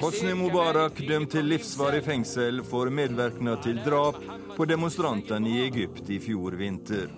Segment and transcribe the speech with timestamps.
[0.00, 4.18] Hosni Mubarak dømt til livsvarig fengsel for medvirkning til drap
[4.56, 7.08] på demonstrantene i Egypt i fjor vinter.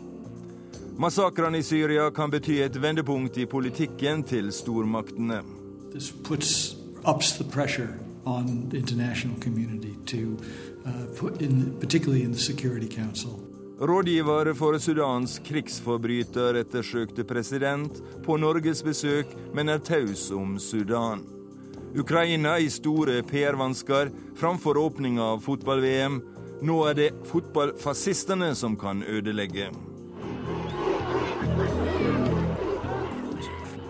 [1.00, 5.42] Massakrene i Syria kan bety et vendepunkt i politikken til stormaktene.
[5.90, 7.90] This puts ups the pressure
[8.24, 10.38] on the international community to
[10.86, 13.49] uh, put in, particularly in the Security Council.
[13.80, 21.22] Rådgiver for Sudans krigsforbryterettersøkte president på Norges besøk, men er taus om Sudan.
[21.96, 26.18] Ukraina i store PR-vansker framfor åpning av fotball-VM.
[26.60, 29.70] Nå er det fotballfascistene som kan ødelegge.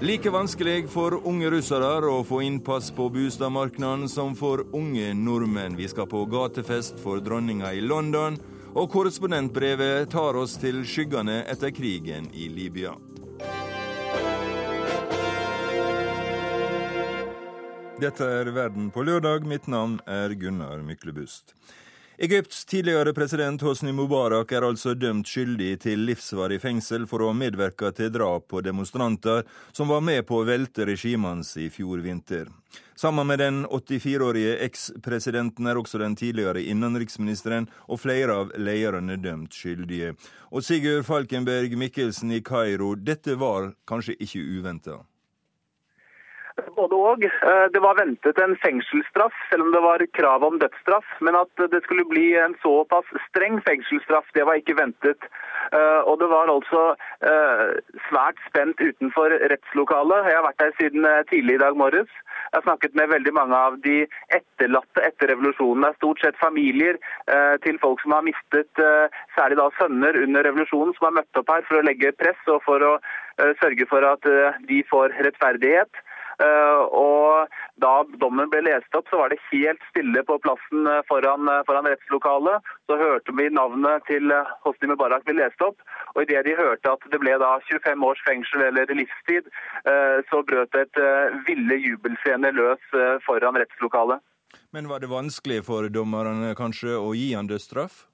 [0.00, 5.74] Like vanskelig for unge russere å få innpass på boligmarkedet som for unge nordmenn.
[5.74, 8.38] Vi skal på gatefest for dronninga i London,
[8.74, 12.94] og korrespondentbrevet tar oss til skyggene etter krigen i Libya.
[18.00, 19.44] Dette er Verden på lørdag.
[19.44, 21.52] Mitt navn er Gunnar Myklebust.
[22.20, 27.36] Egypts tidligere president Hosni Mubarak er altså dømt skyldig til livsvarig fengsel for å ha
[27.36, 30.84] medvirka til drap på demonstranter som var med på å velte
[31.24, 32.48] hans i fjor vinter.
[33.00, 39.56] Sammen med den 84-årige ekspresidenten er også den tidligere innenriksministeren og flere av lederne dømt
[39.56, 40.10] skyldige.
[40.52, 44.98] Og Sigurd Falkenberg Mikkelsen i Kairo, dette var kanskje ikke uventa?
[46.76, 47.24] Både og.
[47.24, 51.06] Eh, det var ventet en fengselsstraff, selv om det var krav om dødsstraff.
[51.20, 55.28] Men at det skulle bli en såpass streng fengselsstraff, det var ikke ventet.
[55.76, 56.82] Eh, og det var altså
[57.26, 57.66] eh,
[58.08, 60.30] svært spent utenfor rettslokalet.
[60.30, 62.10] Jeg har vært her siden tidlig i dag morges.
[62.50, 63.96] Jeg har snakket med veldig mange av de
[64.34, 65.84] etterlatte etter revolusjonen.
[65.84, 66.96] Det er stort sett familier
[67.62, 68.80] til folk som har mistet
[69.36, 72.64] særlig da sønner under revolusjonen, som har møtt opp her for å legge press og
[72.66, 72.94] for å
[73.60, 74.26] sørge for at
[74.66, 76.02] de får rettferdighet.
[76.40, 77.50] Eh, og
[77.82, 77.92] da
[78.22, 81.88] dommen ble lest opp, så var det helt stille på plassen eh, foran, eh, foran
[81.90, 82.70] rettslokalet.
[82.88, 84.32] Så hørte vi navnet til
[84.64, 85.84] Hosni Mubarak bli lest opp.
[86.14, 89.46] Og idet de hørte at det ble da 25 års fengsel eller livstid,
[90.30, 90.98] så brøt et
[91.46, 92.82] ville jubelscene løs
[93.22, 94.18] foran rettslokalet.
[94.74, 98.08] Men var det vanskelig for dommerne kanskje å gi han dødsstraff?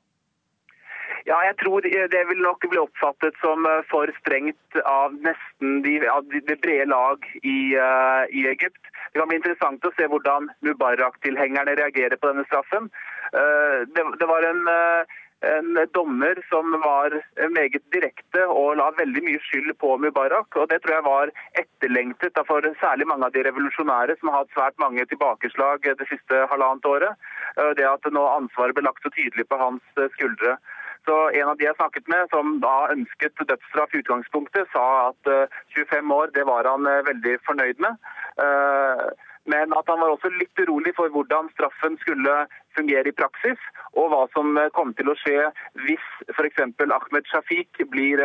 [1.26, 5.98] Ja, jeg tror det vil nok bli oppfattet som eh, for strengt av nesten de,
[6.06, 8.78] av det brede lag i, uh, i, Egypt.
[9.10, 12.86] Det kan bli interessant å se hvordan Mubarak-tilhengerne reagerer på denne straffen.
[13.34, 15.18] Uh, det, det, var en, uh,
[15.50, 17.18] en, dommer som var
[17.56, 20.54] meget direkte og la veldig mye skyld på Mubarak.
[20.54, 24.54] og Det tror jeg var etterlengtet for særlig mange av de revolusjonære som har hatt
[24.54, 27.28] svært mange tilbakeslag det siste halvannet året.
[27.74, 30.58] Det at nå ansvaret ble lagt så tydelig på hans skuldre.
[31.06, 35.30] Så En av de jeg snakket med, som da ønsket dødsstraff i utgangspunktet, sa at
[35.76, 37.94] 25 eh, år det var han eh, veldig fornøyd med.
[38.42, 39.04] Eh,
[39.46, 42.34] men at han var også litt urolig for hvordan straffen skulle
[42.74, 43.60] fungere i praksis,
[43.94, 45.52] og hva som kom til å skje
[45.84, 46.58] hvis f.eks.
[46.82, 48.24] Ahmed Shafiq blir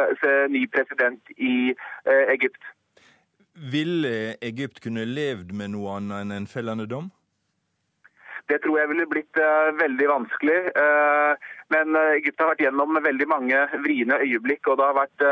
[0.50, 1.76] ny president i
[2.34, 2.66] Egypt.
[3.54, 7.14] Ville Egypt kunne levd med noe annet enn en fellende dom?
[8.52, 10.60] Det tror jeg ville blitt uh, veldig vanskelig.
[10.76, 11.34] Uh,
[11.72, 15.24] men Egypt har vært gjennom veldig mange vriene øyeblikk, og det har vært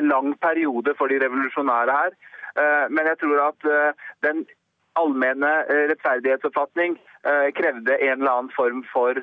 [0.00, 2.16] en lang periode for de revolusjonære her.
[2.90, 3.68] men jeg tror at
[4.26, 4.40] den
[4.98, 5.52] allmenne
[5.92, 6.96] rettferdighetsoppfatning
[7.54, 9.20] krevde en eller annen form for,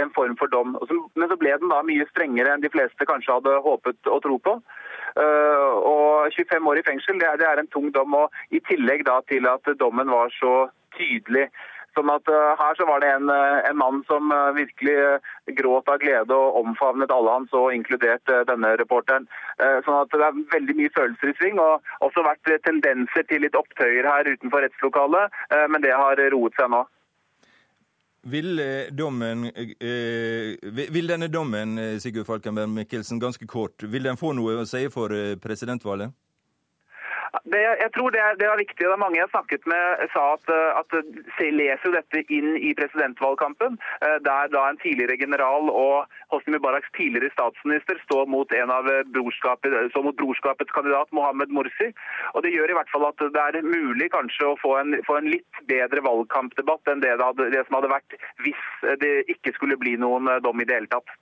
[0.00, 0.72] en form for dom.
[1.14, 4.40] Men så ble den da mye strengere enn de fleste kanskje hadde håpet å tro
[4.48, 4.56] på.
[5.92, 8.16] Og 25 år i fengsel det er en tung dom.
[8.24, 11.48] og I tillegg da til at dommen var så tydelig.
[11.96, 14.96] Sånn at uh, Her så var det en, uh, en mann som uh, virkelig
[15.56, 19.28] gråt av glede og omfavnet alle hans, og inkludert denne reporteren.
[19.86, 23.56] Sånn at Det er veldig mye følelser i sving, og også vært tendenser til litt
[23.56, 25.32] opptøyer her utenfor rettslokalet,
[25.72, 26.82] men det har roet seg nå.
[28.26, 28.60] Vil,
[28.98, 29.46] dommen,
[30.90, 35.14] vil denne dommen Sigurd Falkenberg Mikkelsen, ganske kort, vil den få noe å si for
[35.40, 36.12] presidentvalget?
[37.44, 38.86] Det, jeg tror det er, det er, viktig.
[38.86, 40.94] Er mange jeg snakket med sa at, at
[41.38, 46.92] de leser dette inn i presidentvalgkampen, eh, der da en tidligere general og Hosni Mubaraks
[46.96, 51.90] tidligere statsminister står mot en av brorskapet, mot brorskapets kandidat Mohammed Morsi.
[52.34, 55.18] Og Det gjør i hvert fall at det er mulig kanskje å få en, få
[55.20, 58.64] en litt bedre valgkampdebatt enn det, hadde, det som hadde vært hvis
[59.02, 61.14] det ikke skulle bli noen dom i det hele tatt.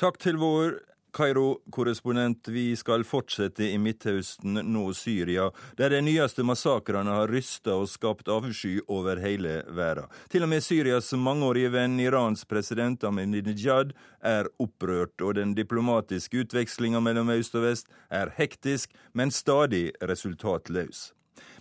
[0.00, 0.76] Takk til vår
[1.16, 5.46] Kairo-korrespondent, vi skal fortsette i Midtøsten, nå Syria,
[5.78, 10.10] der de nyeste massakrene har rysta og skapt avsky over hele verden.
[10.28, 17.00] Til og med Syrias mangeårige venn, Irans president Ahmadinejad, er opprørt, og den diplomatiske utvekslinga
[17.00, 21.14] mellom øst og vest er hektisk, men stadig resultatløs.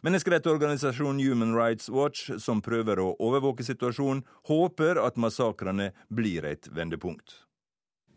[0.04, 7.46] Menneskerettighetsorganisasjonen Human Rights Watch, som prøver å overvåke situasjonen, håper at massakrene blir et vendepunkt.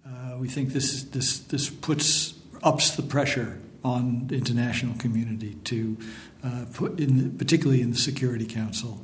[0.09, 5.97] Uh, we think this, this, this puts ups the pressure on the international community to
[6.43, 9.01] uh, put in, the, particularly in the Security Council,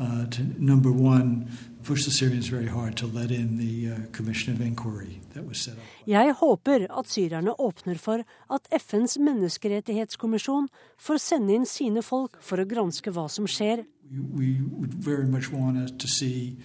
[0.00, 1.48] uh, to number one,
[1.84, 5.58] push the Syrians very hard to let in the uh, commission of inquiry that was
[5.58, 5.84] set up.
[6.06, 10.68] Jeg håper at syrerne åpner for at FNs menneskerettighetskommisjon
[10.98, 13.84] får sende inn sine folk for å granske hva som skjer.
[14.10, 14.48] We, we
[14.78, 16.56] would very much want to see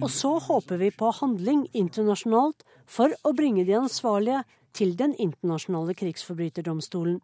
[0.00, 4.42] Og så håper vi på handling internasjonalt for å bringe de ansvarlige
[4.74, 7.20] til Den internasjonale krigsforbryterdomstolen.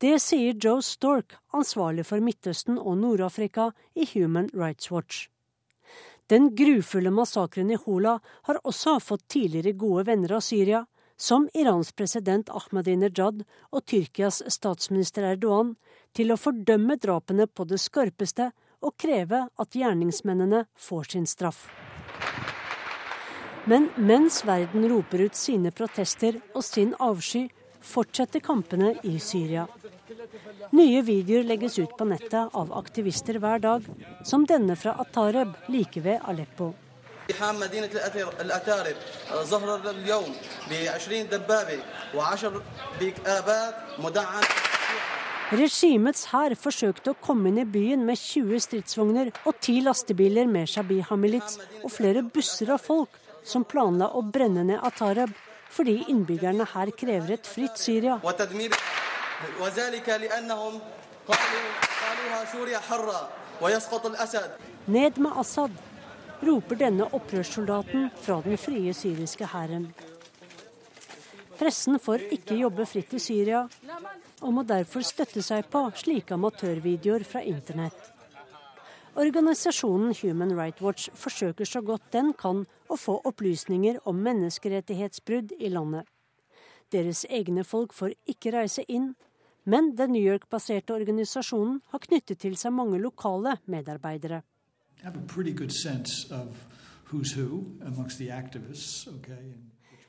[0.00, 5.28] Det sier Joe Stork, ansvarlig for Midtøsten og Nord-Afrika i Human Rights Watch.
[6.28, 8.18] Den grufulle massakren i Hola
[8.48, 10.84] har også fått tidligere gode venner av Syria,
[11.16, 15.76] som Irans president Ahmadinejad og Tyrkias statsminister Erdogan,
[16.12, 18.50] til å fordømme drapene på det skarpeste
[18.82, 21.66] og kreve at gjerningsmennene får sin straff.
[23.66, 27.48] Men mens verden roper ut sine protester og sin avsky,
[27.82, 29.66] fortsetter kampene i Syria.
[30.70, 33.86] Nye videoer legges ut på nettet av aktivister hver dag,
[34.24, 36.72] som denne fra Atareb like ved Aleppo.
[45.54, 50.66] Regimets hær forsøkte å komme inn i byen med 20 stridsvogner og ti lastebiler med
[50.66, 53.14] Shabiha Milits og flere busser av folk
[53.46, 55.30] som planla å brenne ned Atarab
[55.70, 58.18] fordi innbyggerne her krever et fritt Syria.
[64.98, 65.78] Ned med Assad,
[66.42, 69.92] roper denne opprørssoldaten fra den frie syriske hæren.
[71.56, 73.62] Pressen får ikke jobbe fritt i Syria,
[74.42, 78.12] og må derfor støtte seg på slike amatørvideoer fra internett.
[79.16, 85.70] Organisasjonen Human Rights Watch forsøker så godt den kan å få opplysninger om menneskerettighetsbrudd i
[85.72, 86.04] landet.
[86.92, 89.14] Deres egne folk får ikke reise inn,
[89.64, 94.42] men den New York-baserte organisasjonen har knyttet til seg mange lokale medarbeidere.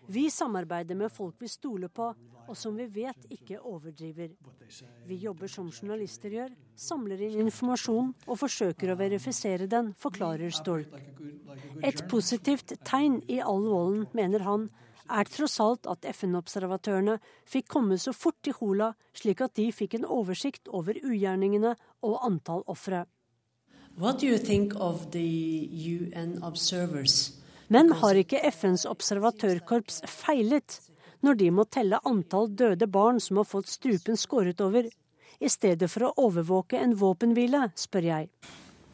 [0.07, 2.13] Vi samarbeider med folk vi stoler på,
[2.48, 4.31] og som vi vet ikke overdriver.
[5.07, 10.95] Vi jobber som journalister gjør, samler inn informasjon og forsøker å verifisere den, forklarer Stork.
[11.83, 14.69] Et positivt tegn i all volden, mener han,
[15.07, 17.18] er tross alt at FN-observatørene
[17.48, 21.75] fikk komme så fort til Hola, slik at de fikk en oversikt over ugjerningene
[22.07, 23.06] og antall ofre.
[23.98, 27.37] Hva tenker du om FN-observatørene?
[27.67, 30.79] Men har ikke FNs observatørkorps feilet
[31.25, 34.87] når de må telle antall døde barn som har fått strupen skåret over,
[35.39, 38.29] i stedet for å overvåke en våpenhvile, spør jeg.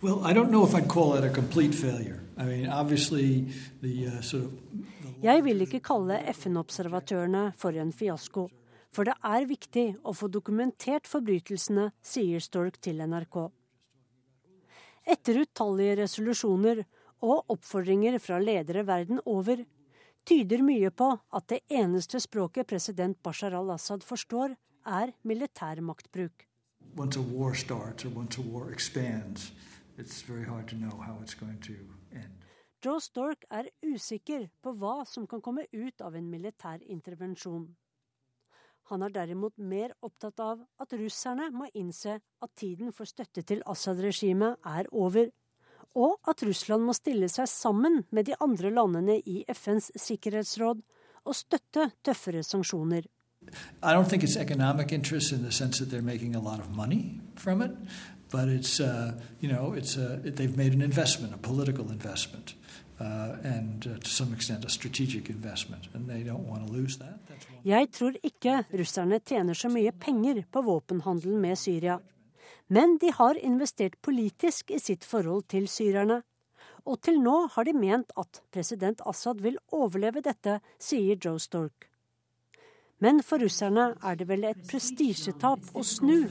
[0.01, 2.19] Well, I don't know if I'd call it a complete failure.
[2.37, 3.45] I mean, obviously
[3.81, 4.51] the uh, sort of
[5.23, 8.49] Jeg vil ikke kalle FN-observatørene for en fiasko.
[8.93, 13.37] For det er viktig å få dokumentert forbrytelsene, sier Stork til NRK.
[15.15, 16.83] Etter utallige resolusjoner
[17.23, 19.63] og oppfordringer fra ledere verden over,
[20.27, 26.43] tyder mye på at det eneste språket president Bashar al-Assad forstår, er militær maktbruk.
[32.83, 37.69] Joe Stork er usikker på hva som kan komme ut av en militær intervensjon.
[38.91, 43.63] Han er derimot mer opptatt av at russerne må innse at tiden for støtte til
[43.71, 45.31] Assad-regimet er over
[45.95, 50.81] og at Russland må stille seg sammen med de andre landene i FNs sikkerhetsråd
[51.23, 53.05] og støtte tøffere sanksjoner.
[53.83, 56.75] I don't think it's economic interest in the sense that they're making a lot of
[56.75, 57.71] money from it,
[58.31, 62.55] but it's, uh, you know, it's a, they've made an investment, a political investment,
[62.99, 66.97] uh, and uh, to some extent a strategic investment, and they don't want to lose
[66.97, 67.19] that.
[67.65, 71.99] Jeg tror ikke russerne tjener så mye penger på våpenhandelen med Syria.
[72.69, 76.21] Men de har investert politisk i sitt forhold til syrerne.
[76.85, 81.89] Og til nå har de ment at president Assad vil overleve dette, sier Joe Stork.
[82.99, 86.27] Men for russerne er det vel et prestisjetap å snu.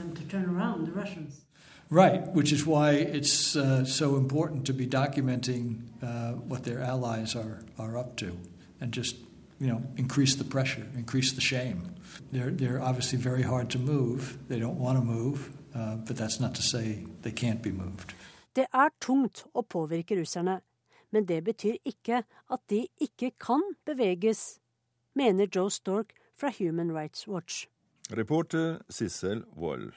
[1.90, 7.36] Right, which is why it's uh, so important to be documenting uh, what their allies
[7.36, 8.32] are, are up to.
[8.82, 9.16] and just
[9.60, 11.94] you know increase the pressure, increase the shame.
[12.32, 14.36] They're they're obviously very hard to move.
[14.48, 18.14] They don't want to move, uh, but that's not to say they can't be moved.
[18.56, 20.60] Det er tungt å påvirke russerne,
[21.10, 24.60] men det betyr ikke at de ikke kan beveges,
[25.14, 27.66] mener Joe Stork fra Human Rights Watch.
[28.10, 29.92] Reporter Sissel Wold.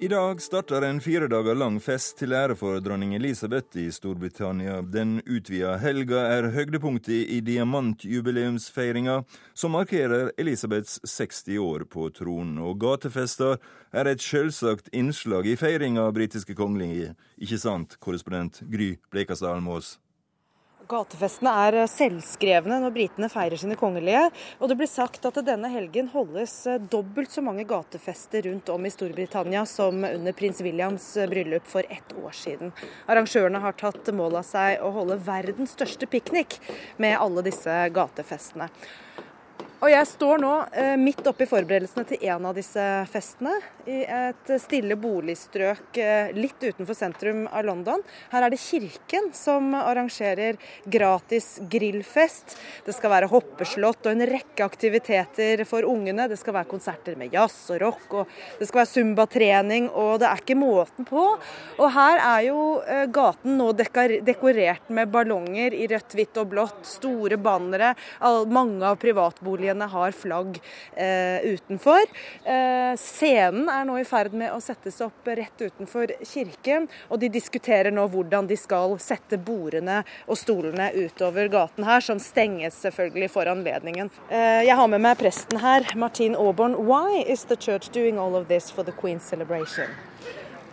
[0.00, 4.76] I dag starter en fire dager lang fest til ære for dronning Elisabeth i Storbritannia.
[4.86, 9.24] Den utvida helga er høydepunktet i diamantjubileumsfeiringa,
[9.58, 12.60] som markerer Elisabeths 60 år på tronen.
[12.62, 13.58] Og gatefester
[13.90, 17.16] er et selvsagt innslag i feiringa av britiske kongelige.
[17.42, 19.96] Ikke sant, korrespondent Gry Blekastad Almås?
[20.88, 24.22] Gatefestene er eh, selvskrevne når britene feirer sine kongelige,
[24.56, 28.86] og det blir sagt at denne helgen holdes eh, dobbelt så mange gatefester rundt om
[28.88, 32.72] i Storbritannia som under prins Williams eh, bryllup for ett år siden.
[33.04, 36.56] Arrangørene har tatt mål av seg å holde verdens største piknik
[36.96, 38.70] med alle disse gatefestene.
[39.78, 42.82] Og jeg står nå eh, midt oppe i forberedelsene til en av disse
[43.12, 43.52] festene.
[43.86, 48.02] I et stille boligstrøk eh, litt utenfor sentrum av London.
[48.32, 52.56] Her er det kirken som arrangerer gratis grillfest.
[52.88, 56.26] Det skal være hoppeslott og en rekke aktiviteter for ungene.
[56.26, 60.26] Det skal være konserter med jazz og rock, og det skal være zumbatrening, og det
[60.26, 61.28] er ikke måten på.
[61.78, 66.82] Og her er jo eh, gaten nå dekorert med ballonger i rødt, hvitt og blått.
[66.98, 67.94] Store bannere.
[68.50, 70.60] Mange av privatboligene familiene har flagg
[70.96, 72.04] eh, utenfor.
[72.44, 77.28] Eh, scenen er nå i ferd med å settes opp rett utenfor kirken, og de
[77.28, 83.30] diskuterer nå hvordan de skal sette bordene og stolene utover gaten her, som stenges selvfølgelig
[83.30, 84.10] for anledningen.
[84.30, 86.76] Eh, jeg har med meg presten her, Martin Auborn.
[86.88, 89.90] Why is the church doing all of this for the Queen's celebration?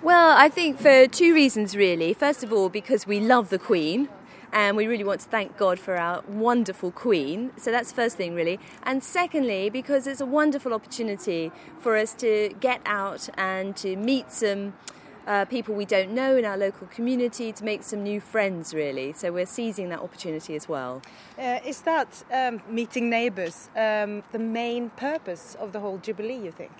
[0.01, 2.13] Well, I think for two reasons, really.
[2.13, 4.07] First of all, because we love the Queen.
[4.55, 7.51] And we really want to thank God for our wonderful Queen.
[7.57, 8.57] So that's the first thing, really.
[8.83, 14.31] And secondly, because it's a wonderful opportunity for us to get out and to meet
[14.31, 14.74] some.
[15.27, 19.12] Uh, people we don't know in our local community to make some new friends, really.
[19.12, 21.01] So we're seizing that opportunity as well.
[21.35, 26.51] Uh, is that um, meeting neighbours um, the main purpose of the whole Jubilee, you
[26.51, 26.74] think?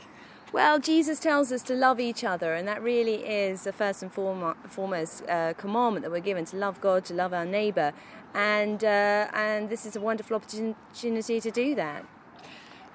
[0.56, 4.10] Well, Jesus tells us to love each other, and that really is the first and
[4.14, 7.92] foremost uh, commandment that we're given to love God, to love our neighbour,
[8.34, 12.06] and uh, and this is a wonderful opportunity to do that.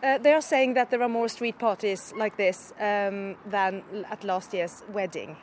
[0.02, 4.24] Uh, they are saying that there are more street parties like this um, than at
[4.24, 5.36] last year's wedding.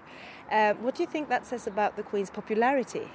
[0.51, 3.11] Uh, what do you think that says about the Queen's popularity?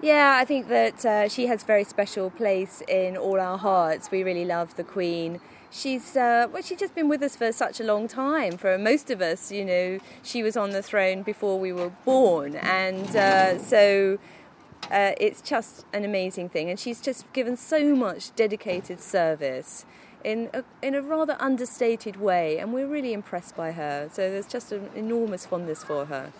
[0.00, 4.10] Yeah, I think that uh, she has a very special place in all our hearts.
[4.10, 5.38] We really love the Queen
[5.70, 8.56] she's uh, well, she's just been with us for such a long time.
[8.56, 12.56] For most of us, you know, she was on the throne before we were born,
[12.56, 14.18] and uh, so.
[14.88, 19.84] Uh, it's just an amazing thing, and she's just given so much dedicated service
[20.22, 24.08] in a, in a rather understated way, and we're really impressed by her.
[24.12, 26.32] So there's just an enormous fondness for her.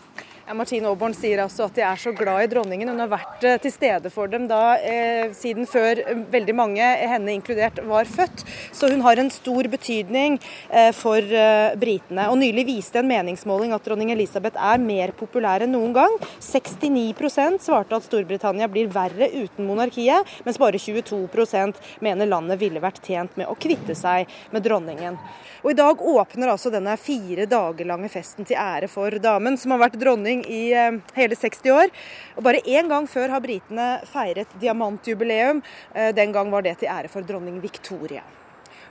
[0.47, 2.93] Ja, Martine Aaborn sier altså at de er så glad i dronningen.
[2.93, 6.91] Hun har vært eh, til stede for dem da eh, siden før eh, veldig mange,
[7.11, 8.45] henne inkludert, var født.
[8.71, 10.37] Så hun har en stor betydning
[10.71, 12.29] eh, for eh, britene.
[12.31, 16.15] Og Nylig viste en meningsmåling at dronning Elisabeth er mer populær enn noen gang.
[16.39, 23.03] 69% svarte at Storbritannia blir verre uten monarkiet, mens bare 22% mener landet ville vært
[23.03, 25.19] tjent med å kvitte seg med dronningen.
[25.63, 29.73] Og I dag åpner altså denne fire dager lange festen til ære for damen, som
[29.75, 31.93] har vært dronning i eh, hele 60 år.
[32.37, 35.63] Og Bare én gang før har britene feiret diamantjubileum.
[35.95, 38.25] Eh, den gang var det til ære for dronning Victoria.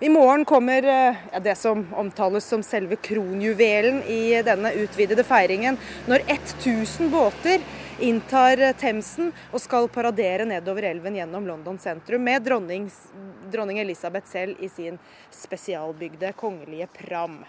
[0.04, 5.78] I morgen kommer eh, ja, det som omtales som selve kronjuvelen i denne utvidede feiringen,
[6.10, 7.64] når 1000 båter
[8.00, 12.90] inntar Themsen og skal paradere nedover elven gjennom London sentrum med dronning,
[13.52, 15.00] dronning Elisabeth selv i sin
[15.32, 17.44] spesialbygde kongelige pram.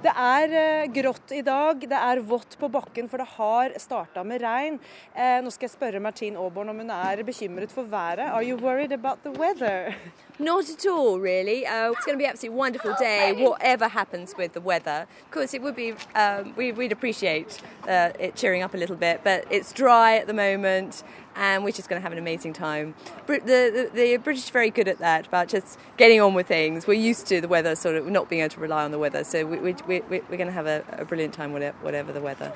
[0.00, 4.22] Det er eh, grått i dag, det er vått på bakken, for det har starta
[4.24, 4.78] med regn.
[5.12, 8.30] Eh, nå skal jeg spørre Martine Aaborn om hun er bekymret for været.
[8.30, 9.94] Are you worried about the weather?
[10.38, 11.66] Not at all, really.
[11.66, 15.06] Uh, it's going to be an absolutely wonderful day, whatever happens with the weather.
[15.26, 18.96] Of course, it would be, um, we, we'd appreciate uh, it cheering up a little
[18.96, 21.02] bit, but it's dry at the moment
[21.36, 22.94] and we're just going to have an amazing time.
[23.26, 26.86] The, the, the, British are very good at that, about just getting on with things.
[26.86, 29.24] We're used to the weather, sort of not being able to rely on the weather,
[29.24, 32.52] so we, we, we, we're going to have a, a brilliant time, whatever, the weather.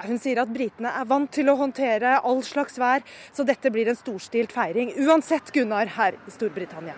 [0.00, 3.04] Hun sier at britene er vant til å håndtere all slags vær,
[3.36, 6.96] så dette blir en storstilt feiring uansett, Gunnar, her i Storbritannia.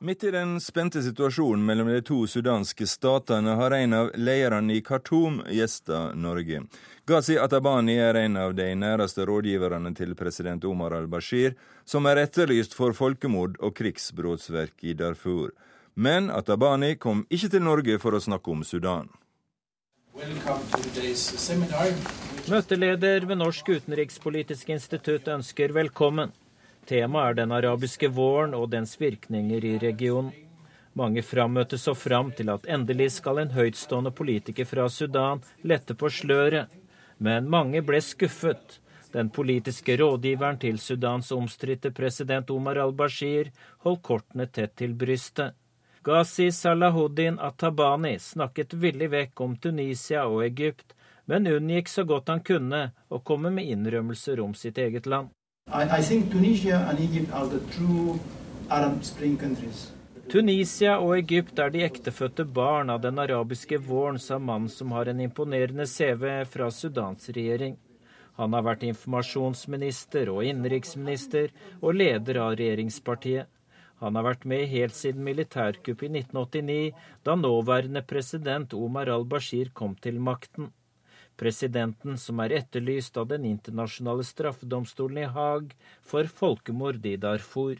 [0.00, 4.82] Midt i den spente situasjonen mellom de to sudanske statene har en av lederne i
[4.82, 6.60] Khartoum gjesta Norge.
[7.06, 12.78] Ghazi Atabani er en av de næreste rådgiverne til president Omar al-Bashir, som er etterlyst
[12.78, 15.50] for folkemord og krigsbrotsverk i Darfur.
[15.98, 19.10] Men Atabani kom ikke til Norge for å snakke om Sudan.
[22.46, 26.30] Møteleder ved Norsk utenrikspolitisk institutt ønsker velkommen.
[26.88, 30.32] Temaet er den arabiske våren og dens virkninger i regionen.
[30.96, 36.08] Mange frammøtte så fram til at endelig skal en høytstående politiker fra Sudan lette på
[36.08, 36.72] sløret.
[37.18, 38.80] Men mange ble skuffet.
[39.12, 43.52] Den politiske rådgiveren til Sudans omstridte president Omar al-Bashir
[43.84, 45.54] holdt kortene tett til brystet.
[46.04, 50.94] Ghazi Salahuddin Atabani snakket villig vekk om Tunisia og Egypt,
[51.26, 55.28] men unngikk så godt han kunne å komme med innrømmelser om sitt eget land.
[55.70, 58.18] I, I think Tunisia and Egypt are the true
[58.70, 59.92] Arab Spring countries.
[60.28, 65.08] Tunisia og Egypt er de ektefødte barn av den arabiske våren, sa mannen som har
[65.08, 67.76] en imponerende CV fra Sudans regjering.
[68.36, 73.48] Han har vært informasjonsminister og innenriksminister og leder av regjeringspartiet.
[74.00, 76.92] Han har vært med helt siden militærkuppet i 1989,
[77.24, 80.70] da nåværende president Omar al-Bashir kom til makten.
[81.38, 87.78] Presidenten, som er etterlyst av den internasjonale straffedomstolen i Haag for folkemord i Darfur.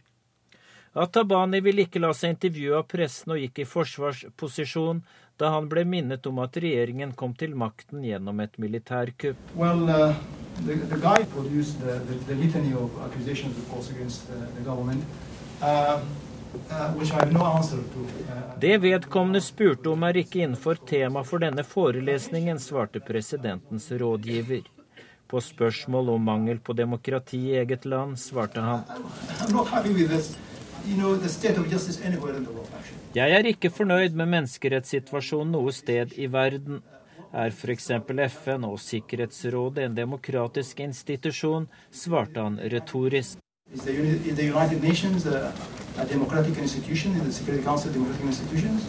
[0.99, 5.03] Atabani ville ikke la seg intervjue av pressen og gikk i forsvarsposisjon
[5.39, 9.39] da han ble minnet om at regjeringen kom til makten gjennom et militærkupp.
[9.55, 10.15] Well, uh,
[10.67, 12.35] the, the guy produced the, the, the
[18.61, 24.67] det vedkommende spurte om er ikke innenfor tema for denne forelesningen, svarte presidentens rådgiver.
[25.29, 28.85] På spørsmål om mangel på demokrati i eget land svarte han.
[33.15, 36.81] Jeg er ikke fornøyd med menneskerettssituasjonen noe sted i verden.
[37.33, 37.91] Er f.eks.
[38.33, 43.37] FN og Sikkerhetsrådet en demokratisk institusjon, svarte han retorisk.
[43.75, 45.53] Is the, is the United Nations a,
[45.99, 47.13] a democratic institution?
[47.17, 48.83] Is the Security Council democratic institutions?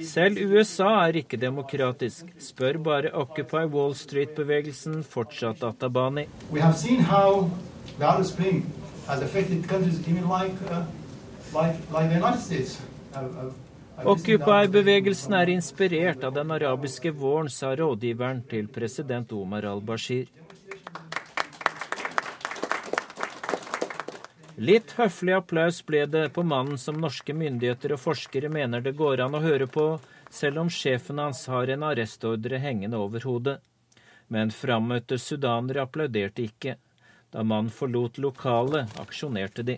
[0.00, 2.26] Selv USA er ikke demokratisk.
[2.38, 6.26] Spør bare Occupy Wall Street-bevegelsen, fortsatt Atabani.
[14.04, 20.28] Occupy-bevegelsen er inspirert av den arabiske våren, sa rådgiveren til president Omar al-Bashir.
[24.58, 29.20] Litt høflig applaus ble det på mannen som norske myndigheter og forskere mener det går
[29.22, 29.84] an å høre på,
[30.34, 33.60] selv om sjefen hans har en arrestordre hengende over hodet.
[34.26, 36.74] Men frammøtte sudanere applauderte ikke.
[37.30, 39.76] Da mannen forlot lokalet, aksjonerte de.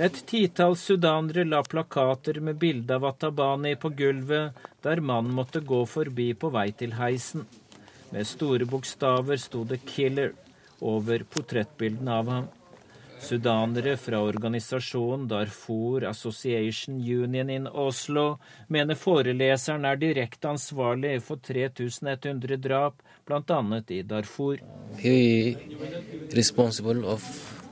[0.00, 5.84] Et titall sudanere la plakater med bilde av Atabani på gulvet, der mannen måtte gå
[5.84, 7.44] forbi på vei til heisen.
[8.16, 10.32] Med store bokstaver sto det 'Killer'
[10.80, 12.52] over portrettbildene av ham.
[13.24, 22.60] Sudanere fra organisasjonen Darfur Association Union in Oslo mener foreleseren er direkte ansvarlig for 3100
[22.60, 23.60] drap, bl.a.
[23.88, 24.60] i Darfur.
[24.98, 25.56] He
[26.36, 27.24] responsible of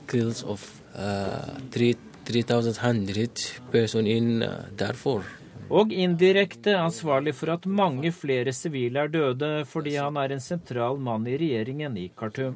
[0.07, 5.42] kills of uh, 3100 person in uh, Darfur
[5.73, 10.99] og indirekte ansvarlig for at mange flere sivile er døde fordi han er en sentral
[11.01, 12.55] mann i regjeringen i Khartoum.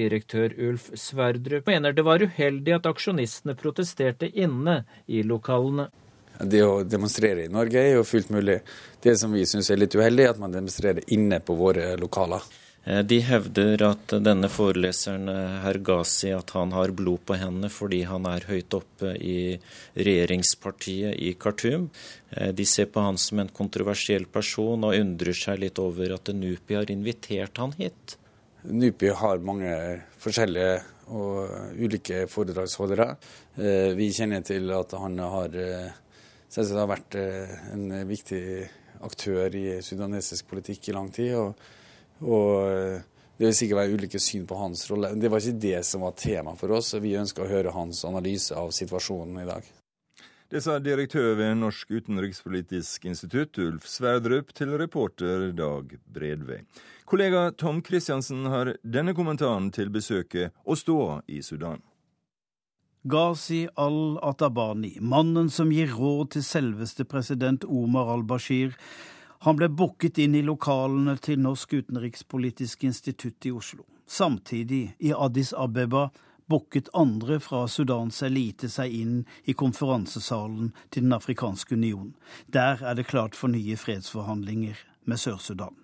[0.00, 5.88] Direktør Ulf Sverdrup mener det var uheldig at aksjonistene protesterte inne i lokalene.
[6.38, 8.60] Det å demonstrere i Norge er jo fullt mulig.
[9.02, 12.44] Det som vi syns er litt uheldig, er at man demonstrerer inne på våre lokaler.
[12.84, 18.04] Eh, de hevder at denne foreleseren eh, Hergazi at han har blod på hendene fordi
[18.08, 19.58] han er høyt oppe i
[19.98, 21.88] regjeringspartiet i Khartoum.
[22.30, 26.32] Eh, de ser på han som en kontroversiell person og undrer seg litt over at
[26.32, 28.16] NUPI har invitert han hit.
[28.68, 29.74] NUPI har mange
[30.22, 33.14] forskjellige og ulike foredragsholdere.
[33.96, 38.42] Vi kjenner til at han har, har vært en viktig
[39.08, 41.32] aktør i sudanesisk politikk i lang tid.
[41.38, 41.77] og
[42.24, 43.00] og eh,
[43.38, 45.12] det vil sikkert være ulike syn på hans rolle.
[45.14, 46.94] Det var ikke det som var tema for oss.
[46.98, 49.68] Vi ønsker å høre hans analyse av situasjonen i dag.
[50.48, 56.62] Det sa direktør ved Norsk utenrikspolitisk institutt, Ulf Sverdrup, til reporter Dag Bredvei.
[57.04, 61.84] Kollega Tom Christiansen har denne kommentaren til besøket og ståa i Sudan.
[63.08, 68.74] Ghazi al-Atabani, mannen som gir råd til selveste president Omar al-Bashir,
[69.38, 73.84] Han ble booket inn i lokalene til Norsk utenrikspolitisk institutt i Oslo.
[74.06, 76.08] Samtidig, i Addis Abeba,
[76.48, 82.14] booket andre fra Sudans elite seg inn i konferansesalen til Den afrikanske union.
[82.46, 85.76] Der er det klart for nye fredsforhandlinger med Sør-Sudan.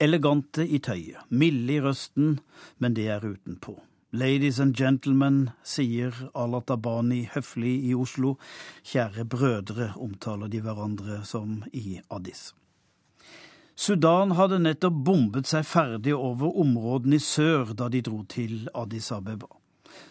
[0.00, 2.38] Elegante i tøyet, milde i røsten,
[2.78, 3.76] men det er utenpå.
[4.14, 8.34] Ladies and gentlemen, sier Alat Abani høflig i Oslo.
[8.84, 12.50] Kjære brødre, omtaler de hverandre som i Addis.
[13.72, 19.08] Sudan hadde nettopp bombet seg ferdig over områdene i sør da de dro til Addis
[19.16, 19.48] Abeba.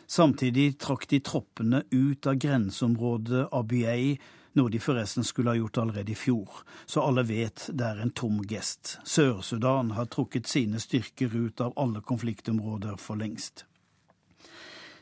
[0.10, 4.16] Samtidig trakk de troppene ut av grenseområdet Abyei,
[4.58, 8.18] noe de forresten skulle ha gjort allerede i fjor, så alle vet det er en
[8.18, 8.98] tom gest.
[9.06, 13.68] Sør-Sudan har trukket sine styrker ut av alle konfliktområder for lengst.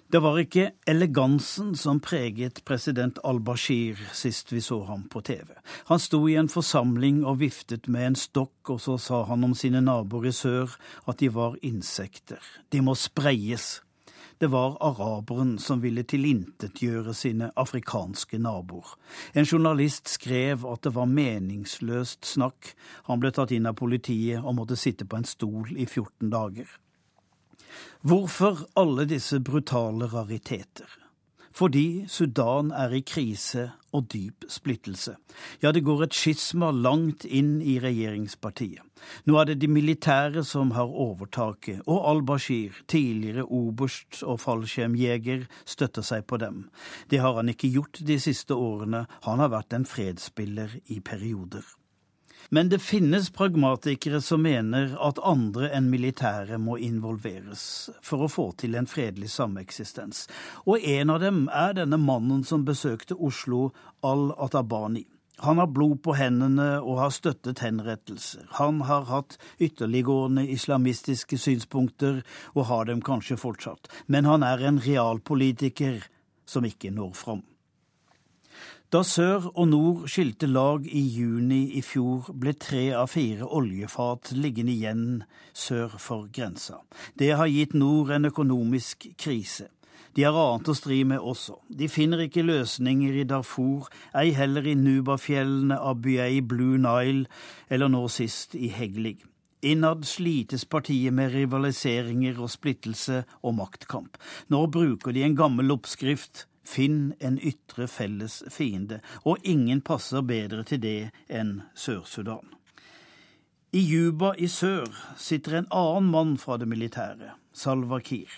[0.09, 5.51] Det var ikke elegansen som preget president al-Bashir sist vi så ham på TV.
[5.85, 9.53] Han sto i en forsamling og viftet med en stokk, og så sa han om
[9.53, 10.73] sine naboer i sør
[11.05, 12.41] at de var insekter.
[12.73, 13.83] De må spreies.
[14.41, 18.97] Det var araberen som ville tilintetgjøre sine afrikanske naboer.
[19.37, 22.73] En journalist skrev at det var meningsløst snakk.
[23.05, 26.79] Han ble tatt inn av politiet og måtte sitte på en stol i 14 dager.
[28.01, 30.89] Hvorfor alle disse brutale rariteter?
[31.59, 35.15] Fordi Sudan er i krise og dyp splittelse.
[35.63, 38.85] Ja, det går et skisma langt inn i regjeringspartiet.
[39.25, 46.05] Nå er det de militære som har overtaket, og al-Bashir, tidligere oberst og fallskjermjeger, støtter
[46.05, 46.67] seg på dem.
[47.09, 51.65] Det har han ikke gjort de siste årene, han har vært en fredsspiller i perioder.
[52.49, 57.63] Men det finnes pragmatikere som mener at andre enn militære må involveres
[58.01, 60.23] for å få til en fredelig sameksistens.
[60.65, 63.69] Og en av dem er denne mannen som besøkte Oslo,
[64.01, 65.05] al-Atabani.
[65.45, 68.47] Han har blod på hendene og har støttet henrettelser.
[68.57, 72.23] Han har hatt ytterliggående islamistiske synspunkter,
[72.57, 73.87] og har dem kanskje fortsatt.
[74.07, 76.01] Men han er en realpolitiker
[76.49, 77.45] som ikke når fram.
[78.89, 84.31] Da sør og nord skilte lag i juni i fjor, ble tre av fire oljefat
[84.33, 85.03] liggende igjen
[85.53, 86.79] sør for grensa.
[87.13, 89.67] Det har gitt nord en økonomisk krise.
[90.17, 91.59] De har annet å stri med også.
[91.69, 97.29] De finner ikke løsninger i Darfur, ei heller i Nubafjellene, Abyei, Blue Nile
[97.69, 99.19] eller nå sist i Heglig.
[99.69, 104.17] Innad slites partiet med rivaliseringer og splittelse og maktkamp.
[104.49, 110.63] Nå bruker de en gammel oppskrift Finn en ytre felles fiende, og ingen passer bedre
[110.63, 112.45] til det enn Sør-Sudan.
[113.71, 118.31] I Juba i sør sitter en annen mann fra det militære, Salwa Kiir.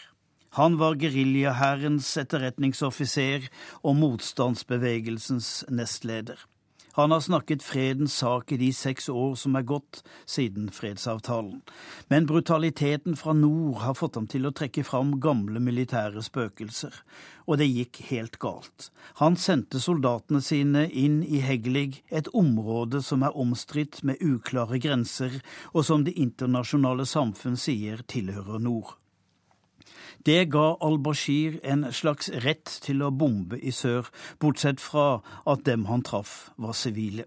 [0.59, 3.45] Han var geriljahærens etterretningsoffiser
[3.87, 6.35] og motstandsbevegelsens nestleder.
[6.93, 11.61] Han har snakket fredens sak i de seks år som er gått siden fredsavtalen.
[12.11, 16.97] Men brutaliteten fra nord har fått ham til å trekke fram gamle militære spøkelser.
[17.47, 18.89] Og det gikk helt galt.
[19.23, 25.39] Han sendte soldatene sine inn i Heglig, et område som er omstridt med uklare grenser,
[25.71, 28.97] og som det internasjonale samfunn sier tilhører nord.
[30.25, 35.87] Det ga al-Bashir en slags rett til å bombe i sør, bortsett fra at dem
[35.89, 37.25] han traff, var sivile.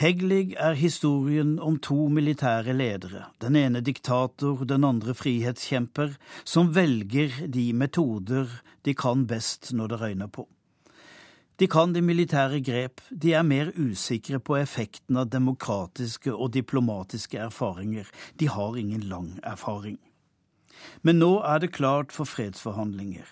[0.00, 7.44] Heglig er historien om to militære ledere, den ene diktator, den andre frihetskjemper, som velger
[7.52, 8.48] de metoder
[8.82, 10.48] de kan best når det røyner på.
[11.60, 17.38] De kan de militære grep, de er mer usikre på effekten av demokratiske og diplomatiske
[17.38, 18.08] erfaringer,
[18.40, 20.00] de har ingen lang erfaring.
[21.02, 23.26] Men nå er det klart for fredsforhandlinger.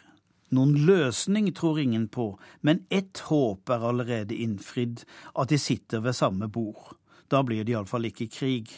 [0.52, 6.16] Noen løsning tror ingen på, men ett håp er allerede innfridd, at de sitter ved
[6.18, 6.92] samme bord.
[7.32, 8.72] Da blir det iallfall ikke krig.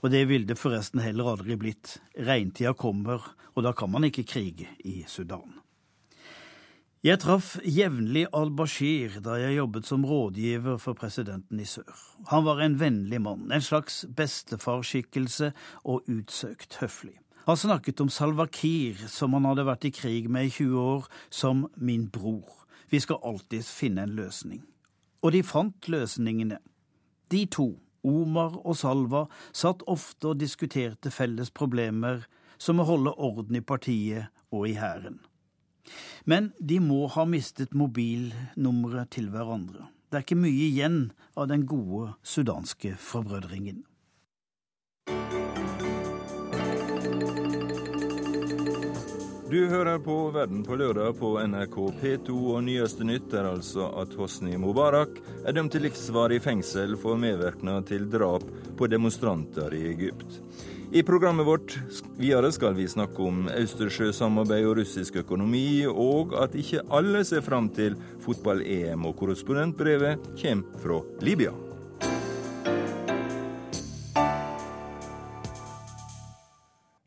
[0.00, 1.98] Og det ville det forresten heller aldri blitt.
[2.16, 3.20] Regntida kommer,
[3.52, 5.60] og da kan man ikke krige i Sudan.
[7.04, 11.96] Jeg traff jevnlig al-Bashir da jeg jobbet som rådgiver for presidenten i sør.
[12.28, 15.52] Han var en vennlig mann, en slags bestefarskikkelse
[15.88, 17.16] og utsøkt høflig.
[17.46, 21.06] Han snakket om Salwa Kiir, som han hadde vært i krig med i 20 år,
[21.30, 22.66] som min bror.
[22.90, 24.60] Vi skal alltid finne en løsning.
[25.22, 26.58] Og de fant løsningene.
[27.30, 27.72] De to,
[28.04, 32.26] Omar og Salwa, satt ofte og diskuterte felles problemer,
[32.58, 35.20] som å holde orden i partiet og i hæren.
[36.24, 39.88] Men de må ha mistet mobilnummeret til hverandre.
[40.10, 40.98] Det er ikke mye igjen
[41.38, 43.84] av den gode sudanske forbrødringen.
[49.50, 54.12] Du hører på Verden på lørdag på NRK P2, og nyeste nytt er altså at
[54.14, 58.44] Hosni Mubarak er dømt til livsvarig fengsel for medvirkning til drap
[58.78, 60.38] på demonstranter i Egypt.
[60.94, 61.74] I programmet vårt
[62.20, 67.72] videre skal vi snakke om Østersjøsamarbeid og russisk økonomi, og at ikke alle ser fram
[67.74, 71.56] til fotball-EM, og korrespondentbrevet kommer fra Libya.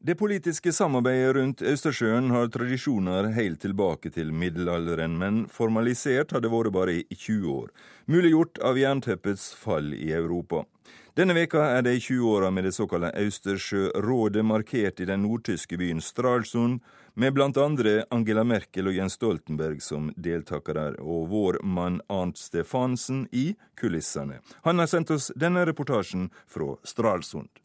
[0.05, 6.51] Det politiske samarbeidet rundt Østersjøen har tradisjoner helt tilbake til middelalderen, men formalisert har det
[6.51, 7.69] vært bare i 20 år,
[8.11, 10.65] muliggjort av jernteppets fall i Europa.
[11.15, 16.03] Denne veka er de 20 åra med det såkalte Østersjørådet markert i den nordtyske byen
[16.03, 16.83] Stralsund,
[17.15, 23.29] med blant andre Angela Merkel og Jens Stoltenberg som deltakere, og vår mann Arnt Stefansen
[23.31, 24.43] i kulissene.
[24.67, 27.62] Han har sendt oss denne reportasjen fra Stralsund.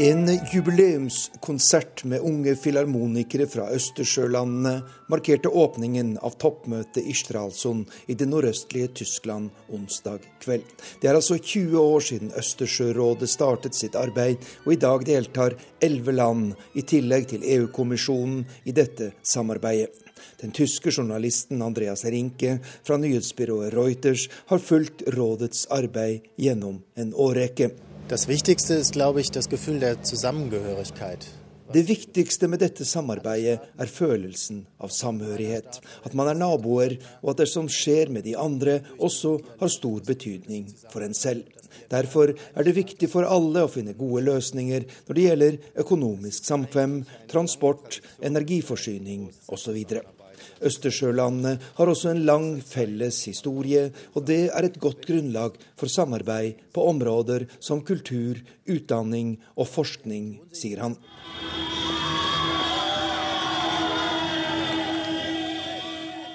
[0.00, 8.28] En jubileumskonsert med unge filharmonikere fra Østersjølandene markerte åpningen av toppmøtet i Stralsund i det
[8.30, 10.62] nordøstlige Tyskland onsdag kveld.
[11.02, 16.14] Det er altså 20 år siden Østersjørådet startet sitt arbeid, og i dag deltar elleve
[16.14, 19.90] land, i tillegg til EU-kommisjonen, i dette samarbeidet.
[20.38, 27.72] Den tyske journalisten Andreas Rinke fra nyhetsbyrået Reuters har fulgt rådets arbeid gjennom en årrekke.
[28.08, 31.26] Das Wichtigste ist, glaube ich, das Gefühl der Zusammengehörigkeit.
[31.74, 35.82] Det viktigste med dette samarbeidet er følelsen av samhørighet.
[36.08, 40.00] At man er naboer, og at det som skjer med de andre, også har stor
[40.08, 41.44] betydning for en selv.
[41.92, 47.02] Derfor er det viktig for alle å finne gode løsninger når det gjelder økonomisk samkvem,
[47.28, 49.84] transport, energiforsyning osv.
[50.64, 56.58] Østersjølandene har også en lang felles historie, og det er et godt grunnlag for samarbeid
[56.74, 60.98] på områder som kultur, utdanning og forskning, sier han.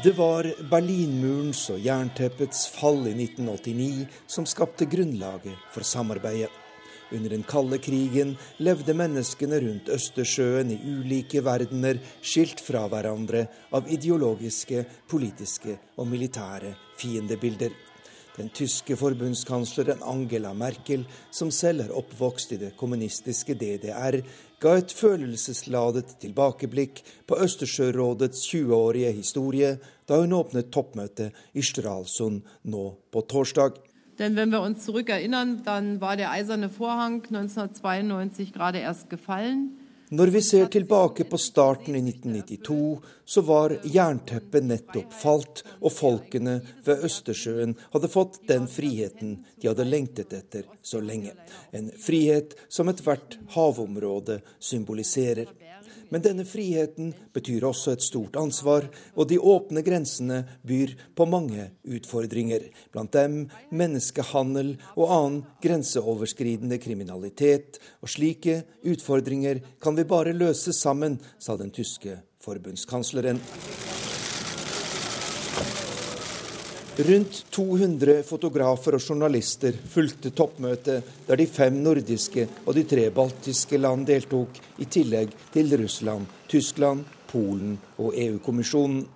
[0.04, 6.63] Det var Berlinmurens og jernteppets fall i 1989 som skapte grunnlaget for samarbeidet.
[7.14, 13.90] Under den kalde krigen levde menneskene rundt Østersjøen i ulike verdener, skilt fra hverandre av
[13.94, 17.76] ideologiske, politiske og militære fiendebilder.
[18.34, 24.24] Den tyske forbundskansleren Angela Merkel, som selv er oppvokst i det kommunistiske DDR,
[24.58, 29.76] ga et følelsesladet tilbakeblikk på Østersjørådets 20-årige historie
[30.10, 32.42] da hun åpnet toppmøtet i Stralsund
[32.74, 33.78] nå på torsdag.
[34.20, 39.78] Denn wenn wir uns zurückerinnern, dann war der eiserne Vorhang 1992 gerade erst gefallen.
[40.14, 46.60] Når vi ser tilbake på starten i 1992, så var jernteppet nettopp falt, og folkene
[46.86, 51.34] ved Østersjøen hadde fått den friheten de hadde lengtet etter så lenge.
[51.74, 55.50] En frihet som ethvert havområde symboliserer.
[56.14, 58.86] Men denne friheten betyr også et stort ansvar,
[59.18, 62.68] og de åpne grensene byr på mange utfordringer.
[62.94, 63.40] Blant dem
[63.74, 67.82] menneskehandel og annen grenseoverskridende kriminalitet.
[68.06, 73.42] Og slike utfordringer kan vi bare løse sammen, sa den tyske forbundskansleren.
[76.94, 83.80] Rundt 200 fotografer og journalister fulgte toppmøtet, der de fem nordiske og de tre baltiske
[83.80, 87.02] land deltok, i tillegg til Russland, Tyskland,
[87.32, 89.08] Polen og EU-kommisjonen.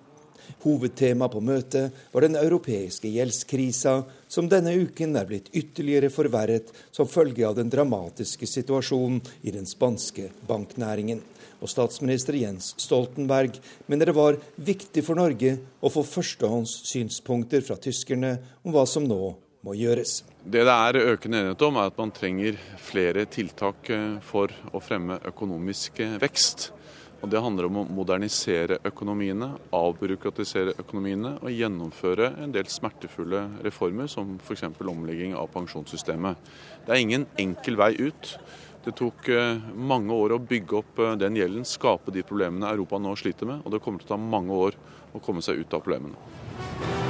[0.64, 7.08] Hovedtema på møtet var den europeiske gjeldskrisa, som denne uken er blitt ytterligere forverret som
[7.08, 11.24] følge av den dramatiske situasjonen i den spanske banknæringen
[11.58, 13.58] og statsminister Jens Stoltenberg
[13.90, 19.06] mener det var viktig for Norge å få førstehånds synspunkter fra tyskerne om hva som
[19.08, 19.34] nå
[19.66, 20.22] må gjøres.
[20.44, 24.80] Det det er økende enighet om, er at man trenger flere tiltak eh, for å
[24.80, 26.70] fremme økonomisk eh, vekst.
[27.18, 34.06] Og Det handler om å modernisere økonomiene, avbyråkratisere økonomiene og gjennomføre en del smertefulle reformer,
[34.06, 34.68] som f.eks.
[34.78, 36.38] omlegging av pensjonssystemet.
[36.86, 38.36] Det er ingen enkel vei ut.
[38.84, 43.02] Det tok eh, mange år å bygge opp eh, den gjelden, skape de problemene Europa
[43.02, 44.78] nå sliter med, og det kommer til å ta mange år
[45.12, 47.07] å komme seg ut av problemene.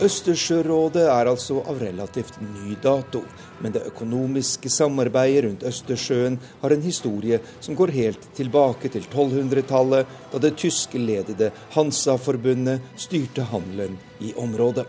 [0.00, 3.20] Østersjørådet er altså av relativt ny dato,
[3.60, 10.08] men det økonomiske samarbeidet rundt Østersjøen har en historie som går helt tilbake til 1200-tallet,
[10.32, 14.86] da det tyskledede Hansa-forbundet styrte handelen i området.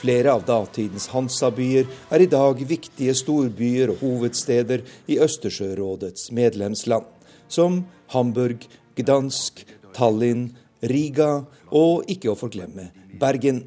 [0.00, 7.04] Flere av datidens Hansa-byer er i dag viktige storbyer og hovedsteder i Østersjørådets medlemsland,
[7.48, 7.82] som
[8.16, 8.64] Hamburg,
[8.96, 11.42] Gdansk, Tallinn, Riga
[11.76, 12.88] og ikke å forglemme
[13.20, 13.66] Bergen.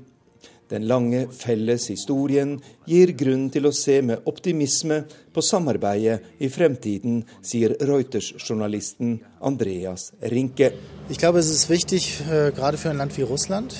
[0.69, 5.01] Den lange felles historien gir grunn til å se med optimisme
[5.33, 10.73] på samarbeidet i fremtiden, sier Reuters-journalisten Andreas Rinke.
[11.09, 12.03] Jeg tror det er viktig,
[12.57, 13.73] gerade for ein Land som Russland,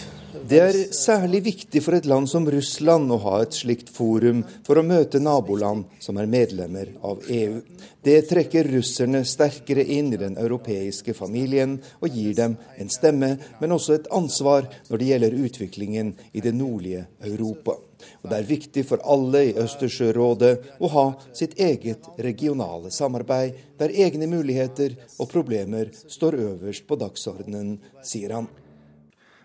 [0.50, 4.80] det er særlig viktig for et land som Russland å ha et slikt forum for
[4.80, 7.60] å møte naboland som er medlemmer av EU.
[8.02, 13.76] Det trekker russerne sterkere inn i den europeiske familien og gir dem en stemme, men
[13.76, 17.76] også et ansvar når det gjelder utviklingen i det nordlige Europa.
[18.24, 23.94] Og det er viktig for alle i Østersjørådet å ha sitt eget regionale samarbeid, der
[23.94, 28.50] egne muligheter og problemer står øverst på dagsordenen, sier han.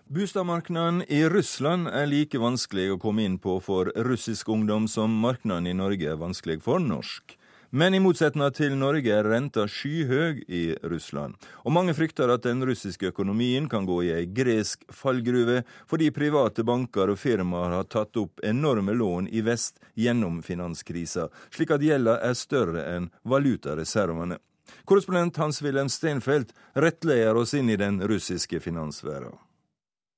[0.07, 5.65] Boligmarkedet i Russland er like vanskelig å komme inn på for russisk ungdom som markedet
[5.65, 7.33] i Norge er vanskelig for norsk.
[7.73, 11.33] Men i motsetning til Norge er renta skyhøy i Russland.
[11.65, 16.61] Og mange frykter at den russiske økonomien kan gå i ei gresk fallgruve, fordi private
[16.61, 22.19] banker og firmaer har tatt opp enorme lån i vest gjennom finanskrisa, slik at gjelda
[22.21, 24.37] er større enn valutareservene.
[24.85, 29.41] Korrespondent Hans-Wilhelm Steinfeld rettleder oss inn i den russiske finansverdenen.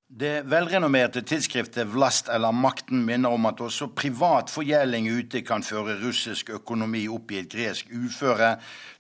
[0.08, 5.98] Det velrenommerte tidsskriftet Vlast eller Makten minner om at også privat forgjelding ute kan føre
[6.00, 8.54] russisk økonomi opp i et gresk uføre,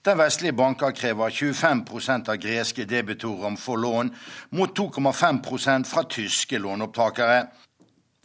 [0.04, 4.12] der vestlige banker krever 25% av greske debitorer om få lån,
[4.60, 7.40] mot 2,5% fra tyske låneopptakere.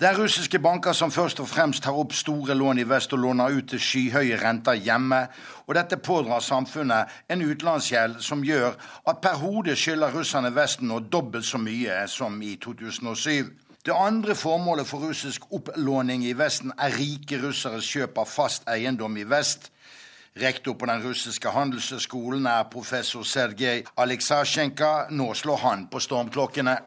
[0.03, 3.21] Det er russiske banker som først og fremst tar opp store lån i vest og
[3.23, 5.21] låner ut til skyhøye renter hjemme,
[5.67, 8.75] og dette pådrar samfunnet en utenlandsgjeld som gjør
[9.07, 13.53] at per hode skylder russerne Vesten nå dobbelt så mye som i 2007.
[13.87, 19.17] Det andre formålet for russisk opplåning i Vesten er rike russeres kjøp av fast eiendom
[19.23, 19.71] i vest.
[20.43, 24.93] Rektor på den russiske handelshøyskolen er professor Sergej Aleksasjenko.
[25.15, 26.79] Nå slår han på stormklokkene.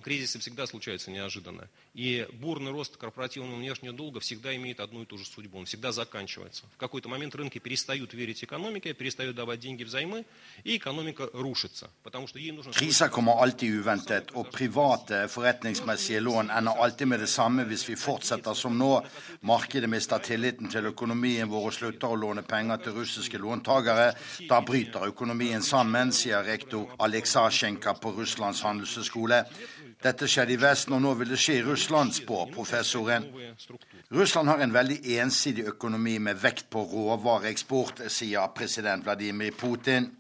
[1.96, 5.60] И бурный рост корпоративного внешнего долга всегда имеет одну и ту же судьбу.
[5.60, 6.66] Он всегда заканчивается.
[6.76, 10.26] В какой-то момент рынки перестают верить экономике, перестают давать деньги взаймы,
[10.66, 11.90] и экономика рушится.
[12.04, 12.72] Потому что ей нужно...
[12.72, 17.96] Kriser kommer alltid uventet, og private forretningsmessige lån ender alltid med det samme hvis vi
[17.96, 19.06] fortsetter som nå.
[19.42, 24.12] Markedet mister tilliten til økonomien vår og slutter å låne penger til russiske låntakere.
[24.50, 29.46] Da bryter økonomien sammen, sier rektor Aleksasjenka på Russlands handelshøyskole.
[30.05, 33.27] Dette skjedde i Vesten, og nå vil det skje i Russland, spår professoren.
[34.11, 40.11] Russland har en veldig ensidig økonomi med vekt på råvareeksport, sier president Vladimir Putin.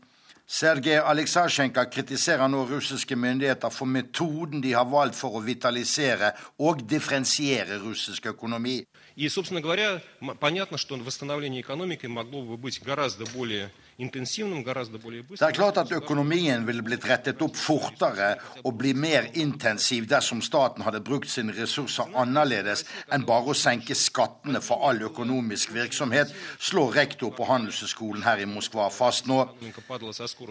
[0.50, 6.82] Sergej Aleksasjenko kritiserer nå russiske myndigheter for metoden de har valgt for å vitalisere og
[6.90, 8.80] differensiere russisk økonomi.
[9.14, 10.02] И, собственно говоря,
[10.40, 16.83] понятно, что восстановление экономики могло бы быть гораздо более det er klart at økonomien ville
[16.83, 18.33] blitt rettet opp fortere
[18.67, 22.83] og bli mer intensiv dersom staten hadde brukt sine ressurser annerledes
[23.15, 28.49] enn bare å senke skattene for all økonomisk virksomhet, slår rektor på Handelshøyskolen her i
[28.51, 29.39] Moskva fast nå.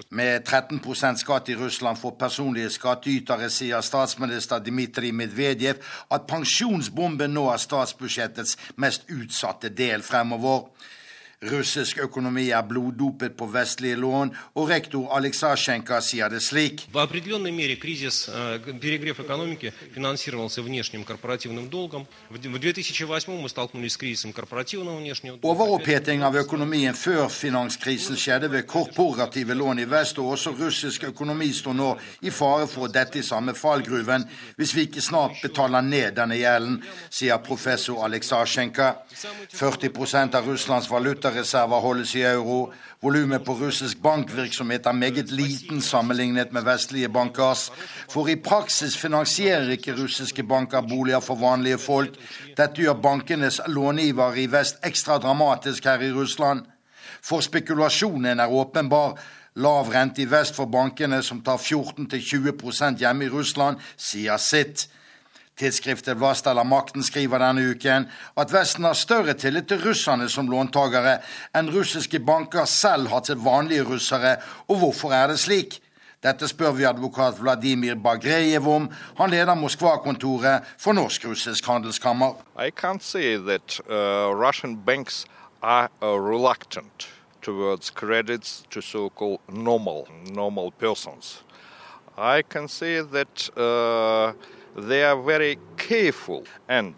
[0.08, 7.50] Med 13% skatt i Russland for personlige skattytere sier statsminister Dmitrij Medvedev at pensjonsbomben nå
[7.52, 10.70] er statsbudsjettets mest utsatte del fremover.
[11.50, 16.86] Russisk økonomi er bloddopet på vestlige lån, og rektor Aleksasjenko sier det slik.
[25.42, 31.50] Overoppheting av økonomien før finanskrisen skjedde ved korporative lån i vest, og også russisk økonomi
[31.52, 31.90] står nå
[32.24, 34.24] i fare for å dette i samme fallgruven
[34.56, 36.80] hvis vi ikke snart betaler ned denne gjelden,
[37.10, 38.90] sier professor Aleksasjenko.
[39.54, 42.72] 40% av Russlands valuta valutareserver holdes i euro.
[43.02, 47.70] Volumet på russisk bankvirksomhet er meget liten sammenlignet med vestlige bankers.
[48.08, 52.16] For i praksis finansierer ikke russiske banker boliger for vanlige folk.
[52.56, 56.64] Dette gjør bankenes långivere i vest ekstra dramatisk her i Russland.
[57.22, 59.18] For spekulasjonen er åpenbar.
[59.56, 64.88] Lav rente i vest for bankene, som tar 14-20% hjemme i Russland, sier sitt.
[65.56, 68.08] Tidsskriftet Vlast eller Makten skriver denne uken
[68.40, 71.20] at Vesten har større tillit til russerne som låntagere
[71.54, 74.36] enn russiske banker selv har til vanlige russere,
[74.66, 75.78] og hvorfor er det slik?
[76.24, 78.88] Dette spør vi advokat Vladimir Bagrejev om.
[79.18, 82.40] Han leder Moskva-kontoret for Norsk-russisk handelskammer.
[82.56, 85.26] I can't say that uh, Russian banks
[85.62, 87.08] are uh, reluctant
[87.42, 91.44] towards credits to so-called normal, normal persons.
[92.16, 94.32] I can say that uh,
[94.76, 96.44] they are very careful.
[96.68, 96.94] And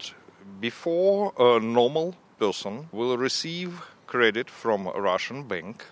[0.60, 5.84] before a normal person will receive credit from a Russian bank,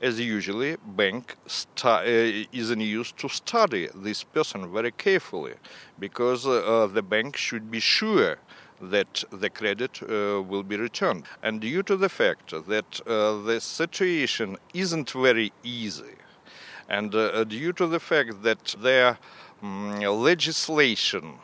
[0.00, 1.36] as usually bank
[1.84, 5.54] uh, is in use to study this person very carefully
[5.98, 8.38] because uh, the bank should be sure
[8.80, 11.24] that the credit uh, will be returned.
[11.40, 16.16] And due to the fact that uh, the situation isn't very easy,
[16.88, 19.16] and uh, due to the fact that their um,
[19.62, 21.38] legislation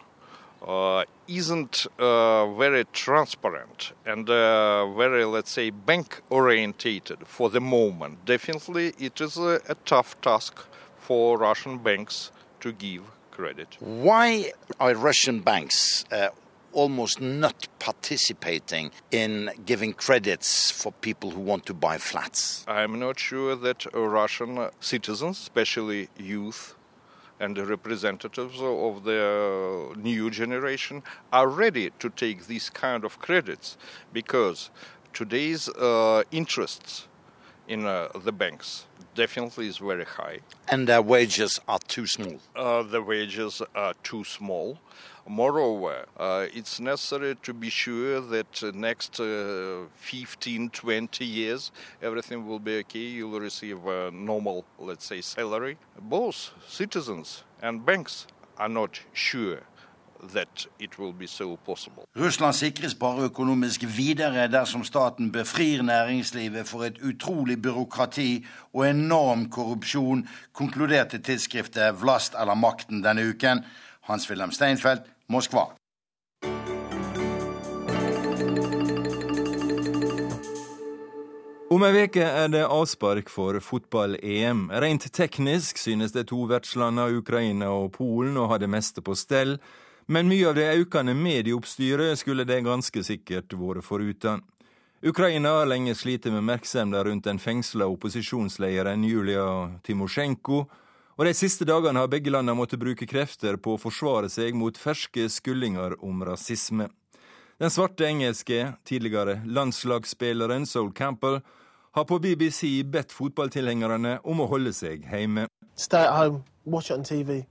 [0.67, 8.25] uh, isn't uh, very transparent and uh, very, let's say, bank orientated for the moment.
[8.25, 10.65] Definitely, it is a, a tough task
[10.99, 13.77] for Russian banks to give credit.
[13.79, 16.29] Why are Russian banks uh,
[16.73, 22.65] almost not participating in giving credits for people who want to buy flats?
[22.67, 26.75] I'm not sure that Russian citizens, especially youth,
[27.41, 33.77] and the representatives of the new generation are ready to take these kind of credits
[34.13, 34.71] because
[35.13, 37.07] today's uh, interests
[37.69, 38.88] in uh, the banks
[39.19, 40.39] definitely is very high.
[40.69, 42.37] And their wages are too small.
[42.55, 44.79] Uh, the wages are too small.
[45.27, 52.47] Moreover, uh, it's necessary to be sure that uh, next uh, 15, 20 years, everything
[52.47, 53.07] will be okay.
[53.19, 55.77] You will receive a normal, let's say, salary.
[56.01, 59.63] Both citizens and banks are not sure
[60.33, 61.59] that it will be so.
[62.17, 69.51] Russland sikres bare økonomisk videre dersom staten befrir næringslivet for et utrolig byråkrati og enorm
[69.51, 73.65] korrupsjon, konkluderte tidsskriftet Vlast eller makten denne uken.
[74.09, 75.79] Hans-Wilhelm Steinfeld, Moskva.
[81.69, 84.71] Om ei uke er det avspark for fotball-EM.
[84.73, 89.59] Rent teknisk synes de to vertslandene Ukraina og Polen å ha det meste på stell,
[90.09, 94.43] men mye av det økende medieoppstyret skulle det ganske sikkert vært foruten.
[95.05, 99.45] Ukraina har lenge slitt med oppmerksomheten rundt den fengsla opposisjonslederen Julia
[99.87, 100.65] Timosjenko,
[101.19, 104.79] og de siste dagene har begge landene måttet bruke krefter på å forsvare seg mot
[104.79, 106.89] ferske skullinger om rasisme.
[107.59, 111.41] Den svarte engelske, tidligere landslagsspilleren Sol Campbell
[111.95, 115.49] har på BBC bedt fotballtilhengerne om å holde seg hjemme.
[115.75, 117.45] Stay at home, watch it on TV.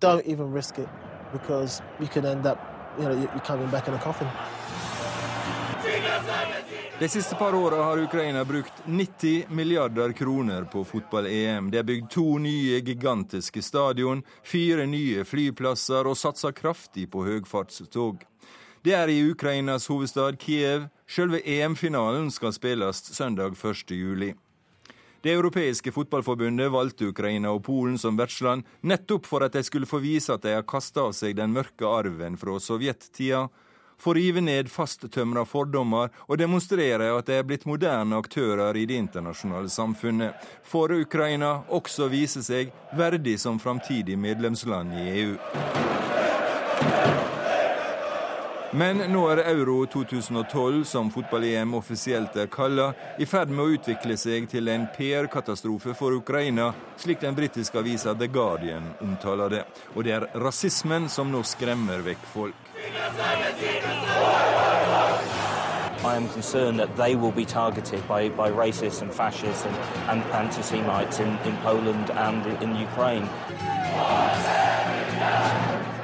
[0.00, 0.88] Don't even risk it,
[1.32, 2.58] because you can end up,
[2.98, 4.28] you know, you're coming back in a coffin.
[6.98, 11.70] De siste par åra har Ukraina brukt 90 milliarder kroner på fotball-EM.
[11.70, 18.22] Det er bygd to nye gigantiske stadion, fire nye flyplasser og satsa kraftig på høgfartstog.
[18.84, 23.90] Det er i Ukrainas hovedstad Kiev selve EM-finalen skal spilles søndag 1.
[23.90, 24.34] juli.
[25.22, 30.02] Det europeiske fotballforbundet valgte Ukraina og Polen som vertsland nettopp for at de skulle få
[30.02, 33.46] vise at de har kasta av seg den mørke arven fra sovjettida
[34.02, 38.98] få rive ned fasttømra fordommer og demonstrere at de er blitt moderne aktører i det
[38.98, 40.34] internasjonale samfunnet,
[40.66, 45.36] for Ukraina også vise seg verdig som framtidig medlemsland i EU.
[48.74, 52.86] Men nå er Euro 2012, som fotball-EM offisielt er kalla,
[53.20, 58.14] i ferd med å utvikle seg til en PR-katastrofe for Ukraina, slik den britiske avisa
[58.16, 59.60] The Guardian omtaler det.
[59.92, 62.72] Og det er rasismen som nå skremmer vekk folk.
[66.02, 69.76] I am concerned that they will be targeted by, by racists and fascists and,
[70.08, 73.28] and anti-Semites in, in Poland and in Ukraine.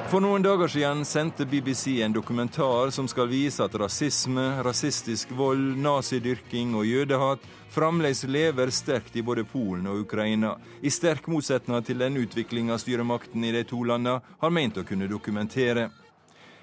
[0.09, 5.75] For noen dager siden sendte BBC en dokumentar som skal vise at rasisme, rasistisk vold,
[5.77, 12.01] nazidyrking og jødehat fremdeles lever sterkt i både Polen og Ukraina, i sterk motsetning til
[12.01, 15.91] den utviklinga styremakten i de to landene har ment å kunne dokumentere.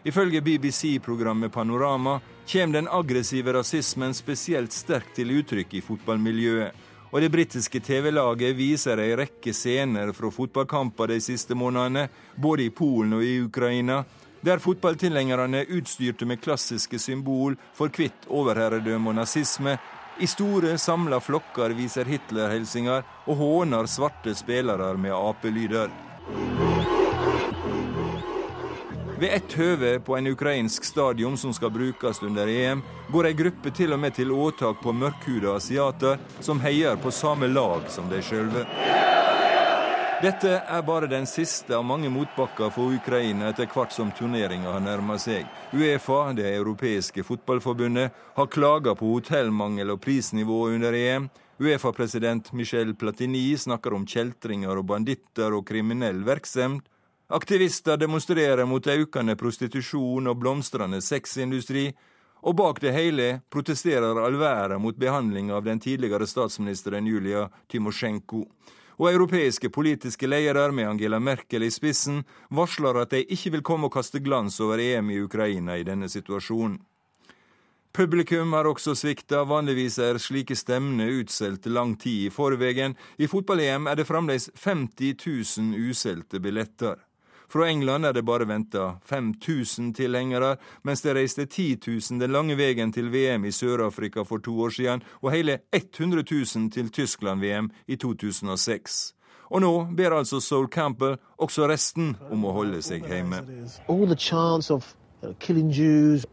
[0.02, 2.18] Ifølge BBC-programmet Panorama
[2.50, 6.74] kommer den aggressive rasismen spesielt sterkt til uttrykk i fotballmiljøet.
[7.16, 12.72] Og det britiske TV-laget viser ei rekke scener fra fotballkamper de siste månedene, både i
[12.76, 14.02] Polen og i Ukraina,
[14.44, 19.78] der fotballtilhengerne utstyrte med klassiske symbol for kvitt overherredømme og nazisme,
[20.20, 25.88] i store, samla flokker viser Hitler-hilsener og håner svarte spillere med apelyder.
[29.18, 33.70] Ved ett høve på en ukrainsk stadion som skal brukes under EM, går ei gruppe
[33.72, 38.18] til og med til åtak på mørkhuda asiater som heier på samme lag som de
[38.20, 38.66] sjølve.
[40.20, 44.84] Dette er bare den siste av mange motbakker for Ukraina etter hvert som turneringa har
[44.84, 45.48] nærma seg.
[45.72, 51.30] Uefa, det europeiske fotballforbundet, har klaga på hotellmangel og prisnivå under EM.
[51.56, 56.84] Uefa-president Michel Platini snakker om kjeltringer og banditter og kriminell virksomhet.
[57.28, 61.88] Aktivister demonstrerer mot økende prostitusjon og blomstrende sexindustri,
[62.46, 68.46] og bak det hele protesterer all mot behandling av den tidligere statsministeren Julia Tymosjenko.
[68.98, 73.86] og europeiske politiske ledere, med Angela Merkel i spissen, varsler at de ikke vil komme
[73.86, 76.78] og kaste glans over EM i Ukraina i denne situasjonen.
[77.92, 82.96] Publikum har også svikta, vanligvis er slike stevner utsolgt lang tid i forveien.
[83.18, 85.14] I fotball-EM er det fremdeles 50
[85.58, 86.96] 000 usolgte billetter.
[87.48, 92.56] Fra England er det bare venta 5000 tilhengere, mens det reiste 10 000 den lange
[92.58, 96.24] veien til VM i Sør-Afrika for to år siden, og hele 100
[96.56, 99.14] 000 til Tyskland-VM i 2006.
[99.50, 103.36] Og nå ber altså Soul Campbell også resten om å holde seg hjemme.
[105.70, 106.26] Jews.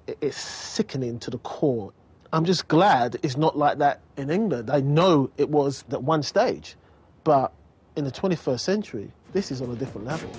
[2.34, 4.70] I'm just glad it's not like that in England.
[4.72, 6.76] I know it was at one stage,
[7.24, 7.51] but
[7.95, 10.30] in the 21st century, this is on a different level.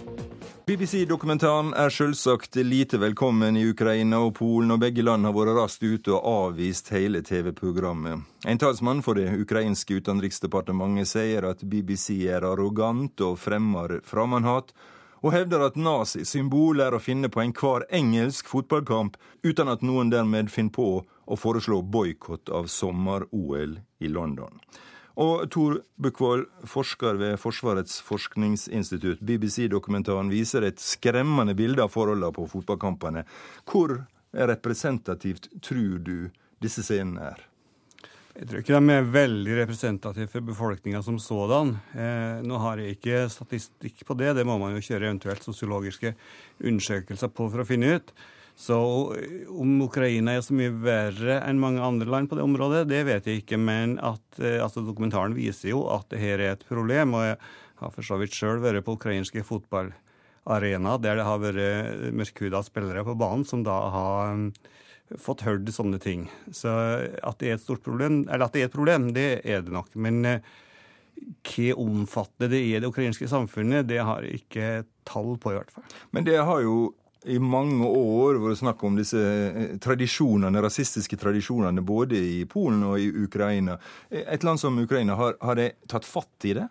[0.66, 5.84] BBC-dokumentaren er selvsagt lite velkommen i Ukraina og Polen, og begge land har vært raskt
[5.84, 8.22] ute og avvist hele TV-programmet.
[8.48, 14.72] En talsmann for det ukrainske utenriksdepartementet sier at BBC er arrogant og fremmer fremmedhat,
[15.20, 20.48] og hevder at nazisymbol er å finne på enhver engelsk fotballkamp, uten at noen dermed
[20.52, 24.60] finner på å foreslå boikott av sommer-OL i London.
[25.20, 29.22] Og Tor Bukkvold, forsker ved Forsvarets forskningsinstitutt.
[29.22, 33.22] BBC-dokumentaren viser et skremmende bilde av forholdene på fotballkampene.
[33.70, 34.00] Hvor
[34.34, 36.16] representativt tror du
[36.62, 37.44] disse scenene er?
[38.34, 41.76] Jeg tror ikke de er veldig representative for befolkninga som sådan.
[41.94, 46.16] Eh, nå har jeg ikke statistikk på det, det må man jo kjøre eventuelt sosiologiske
[46.58, 48.10] undersøkelser på for å finne ut.
[48.54, 48.76] Så
[49.50, 53.26] om Ukraina er så mye verre enn mange andre land på det området, det vet
[53.26, 53.58] jeg ikke.
[53.58, 57.16] Men at, eh, altså, dokumentaren viser jo at det her er et problem.
[57.18, 57.40] Og jeg
[57.82, 63.04] har for så vidt sjøl vært på ukrainske fotballarenaer der det har vært mørkhuda spillere
[63.04, 64.38] på banen som da har
[65.20, 66.28] fått hørt sånne ting.
[66.54, 69.64] Så at det er et stort problem, eller at det er et problem, det er
[69.66, 69.90] det nok.
[69.98, 70.52] Men eh,
[71.44, 74.68] hva omfatter det i det ukrainske samfunnet, det har jeg ikke
[75.08, 75.86] tall på, i hvert fall.
[76.16, 76.94] Men det har jo
[77.24, 83.00] i mange år vært snakk om disse eh, tradisjonene, rasistiske tradisjonene både i Polen og
[83.00, 83.78] i Ukraina.
[84.10, 86.68] Et land som Ukraina, har, har det tatt fatt i det?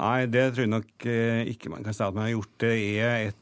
[0.00, 2.58] Nei, det tror jeg nok eh, ikke man kan si at man har gjort.
[2.64, 3.38] Det er et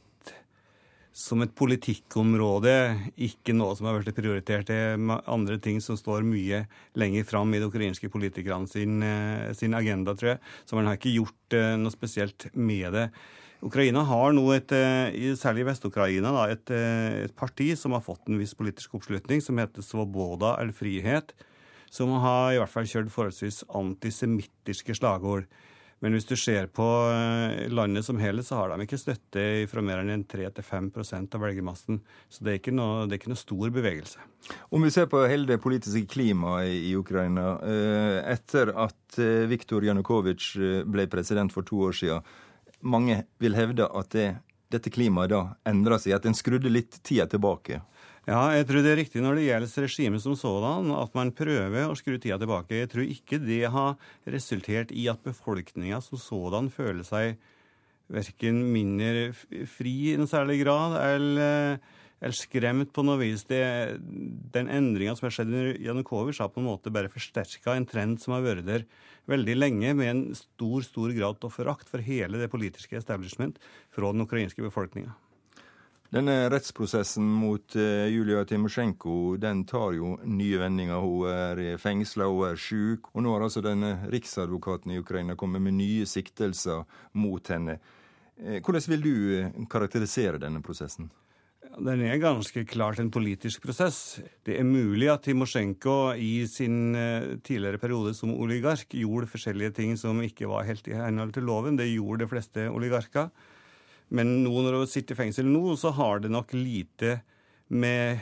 [1.21, 2.73] som et politikkområde,
[3.27, 4.71] ikke noe som har vært prioritert.
[4.71, 6.63] Det er andre ting som står mye
[6.99, 10.41] lenger fram i de ukrainske politikerne sin, eh, sin, agenda, tror jeg.
[10.65, 13.11] Så man har ikke gjort noe spesielt med det.
[13.61, 18.39] Ukraina har nå, et, eh, særlig i Vest-Ukraina, et, et, parti som har fått en
[18.41, 21.35] viss politisk oppslutning, som heter Svoboda eller Frihet,
[21.91, 25.51] som har i hvert fall kjørt forholdsvis antisemittiske slagord.
[26.01, 29.83] Men hvis du ser på eh, landet som helhet, så har de ikke støtte fra
[29.85, 30.89] mer enn 3-5
[31.21, 32.01] av velgermassen.
[32.33, 34.25] Så det er, noe, det er ikke noe stor bevegelse.
[34.73, 37.59] Om vi ser på hele det politiske klimaet i Ukraina.
[37.61, 42.33] Eh, etter at eh, Viktor Janukovitsj ble president for to år siden,
[42.81, 44.29] mange vil hevde at det,
[44.71, 47.81] dette klimaet da endra seg, at en skrudde litt tida tilbake.
[48.29, 51.89] Ja, jeg tror det er riktig når det gjelder regimet som sådan, at man prøver
[51.89, 52.83] å skru tida tilbake.
[52.83, 53.97] Jeg tror ikke det har
[54.29, 57.41] resultert i at befolkninga som sådan føler seg
[58.11, 59.31] verken mindre
[59.71, 61.81] fri i en særlig grad eller,
[62.21, 63.47] eller skremt på noe vis.
[63.49, 63.61] Det,
[64.55, 68.21] den endringa som har skjedd under Janukovitsj, har på en måte bare forsterka en trend
[68.21, 68.85] som har vært der
[69.31, 73.61] veldig lenge, med en stor stor grad av forakt for hele det politiske establishment
[73.95, 75.17] fra den ukrainske befolkninga.
[76.11, 80.99] Denne rettsprosessen mot uh, Julia Timosjenko den tar jo nye vendinger.
[81.05, 83.13] Hun er fengsla, hun er sjuk.
[83.15, 86.83] Og nå har altså denne riksadvokaten i Ukraina kommet med nye siktelser
[87.15, 87.79] mot henne.
[88.43, 91.13] Uh, hvordan vil du uh, karakterisere denne prosessen?
[91.71, 94.19] Den er ganske klart en politisk prosess.
[94.43, 96.91] Det er mulig at Timosjenko i sin
[97.47, 101.79] tidligere periode som oligark gjorde forskjellige ting som ikke var helt i henhold til loven.
[101.79, 103.31] Det gjorde de fleste oligarker.
[104.11, 107.21] Men nå når hun sitter i fengsel nå, så har det nok lite
[107.71, 108.19] med,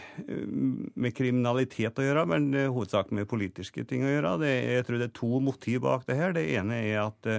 [0.92, 4.34] med kriminalitet å gjøre, men det er hovedsak med politiske ting å gjøre.
[4.44, 6.36] Det, jeg tror det er to motiv bak det her.
[6.36, 7.30] Det ene er at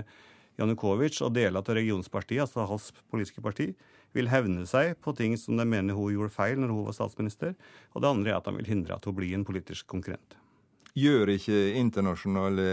[0.59, 3.69] Janukovitsj og deler av regionspartiet, altså hans politiske parti,
[4.15, 7.55] vil hevne seg på ting som de mener hun gjorde feil når hun var statsminister.
[7.93, 10.37] Og det andre er at de vil hindre at hun blir en politisk konkurrent.
[10.97, 12.69] Gjør ikke internasjonale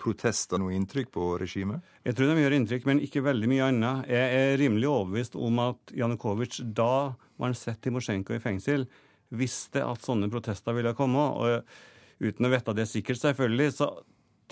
[0.00, 1.82] protester noe inntrykk på regimet?
[2.06, 4.06] Jeg tror de gjør inntrykk, men ikke veldig mye annet.
[4.12, 8.86] Jeg er rimelig overbevist om at Janukovitsj, da man satte Timosjenko i fengsel,
[9.34, 11.18] visste at sånne protester ville komme.
[11.18, 13.90] og Uten å vite det sikkert, selvfølgelig, så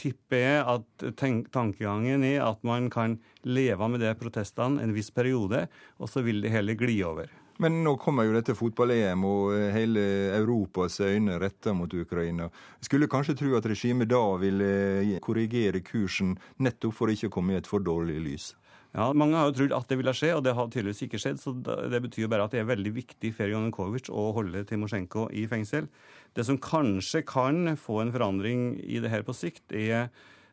[0.00, 1.06] tipper jeg at
[1.52, 5.66] tankegangen er at man kan leve med de protestene en viss periode,
[5.98, 7.30] og så vil det hele gli over.
[7.62, 10.02] Men nå kommer jo dette fotball-EM, og eh, hele
[10.40, 12.48] Europas øyne retta mot Ukraina.
[12.82, 14.70] Skulle kanskje tro at regimet da ville
[15.04, 18.50] eh, korrigere kursen, nettopp for ikke å komme i et for dårlig lys?
[18.94, 21.40] Ja, Mange har jo trodd at det ville skje, og det har tydeligvis ikke skjedd.
[21.42, 25.26] så Det betyr jo bare at det er veldig viktig for Janukovitsj å holde Timosjenko
[25.34, 25.88] i fengsel.
[26.34, 30.08] Det som kanskje kan få en forandring i det her på sikt, er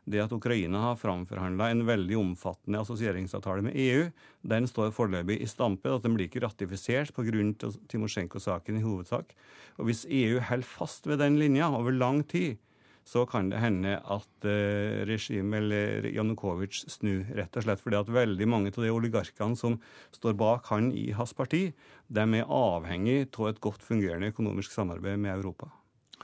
[0.10, 4.08] det at Ukraina har framforhandla en veldig omfattende assosieringsavtale med EU.
[4.42, 5.90] Den står foreløpig i stampe.
[5.90, 7.54] at Den blir ikke ratifisert pga.
[7.90, 9.34] Timosjenko-saken i hovedsak.
[9.78, 12.58] Og Hvis EU holder fast ved den linja over lang tid,
[13.12, 18.12] så kan det hende at eh, regimet eller Janukovitsj snur, rett og slett fordi at
[18.14, 19.76] veldig mange av de oligarkene som
[20.16, 21.66] står bak han i hans parti,
[22.08, 25.68] de er avhengig av et godt fungerende økonomisk samarbeid med Europa.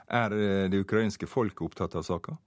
[0.08, 2.38] Er eh, det ukrainske folket opptatt av saka?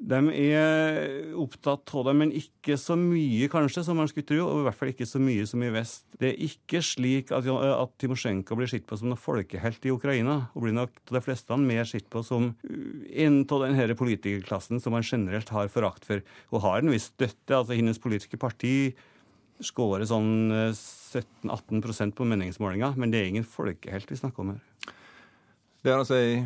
[0.00, 4.46] De er opptatt av det, men ikke så mye kanskje som man skulle tro.
[4.46, 6.06] Og i hvert fall ikke så mye som i vest.
[6.16, 10.38] Det er ikke slik at, at Timosjenko blir sett på som noen folkehelt i Ukraina.
[10.54, 15.04] Og blir nok de fleste mer sett på som en av denne politikerklassen som man
[15.04, 16.24] generelt har forakt for.
[16.54, 17.58] Hun har en viss støtte.
[17.58, 18.94] altså Hennes politiske parti
[19.60, 24.64] skårer sånn 17-18 eh, på meningsmålinga, men det er ingen folkehelt vi snakker om her.
[25.80, 26.40] Det er altså ei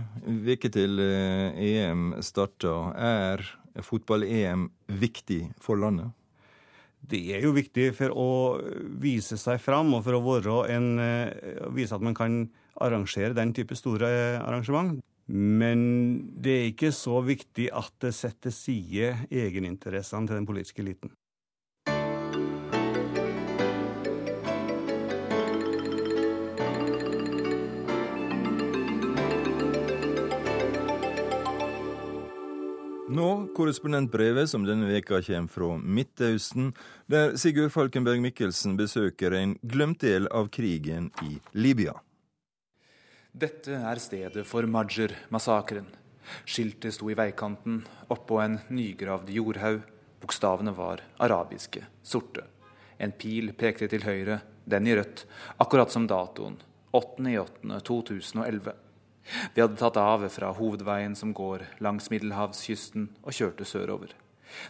[0.55, 2.93] uke til EM eh, e starter.
[2.95, 3.43] Er
[3.83, 4.69] fotball-EM
[5.01, 6.13] viktig for landet?
[7.05, 8.29] Det er jo viktig for å
[9.03, 12.45] vise seg fram og for å en, eh, vise at man kan
[12.81, 15.03] arrangere den type store arrangement.
[15.27, 21.11] Men det er ikke så viktig at det setter side egeninteressene til den politiske eliten.
[33.05, 36.71] Nå korrespondentbrevet som denne veka kommer fra Midtøsten,
[37.05, 41.93] der Sigurd Falkenberg Mikkelsen besøker en glemt del av krigen i Libya.
[43.29, 45.91] Dette er stedet for Majer-massakren.
[46.49, 49.83] Skiltet sto i veikanten oppå en nygravd jordhaug.
[50.25, 52.47] Bokstavene var arabiske, sorte.
[52.97, 55.27] En pil pekte til høyre, den i rødt,
[55.61, 56.57] akkurat som datoen.
[56.97, 58.73] 8.8.2011.
[59.55, 64.13] Vi hadde tatt av fra hovedveien som går langs middelhavskysten, og kjørte sørover.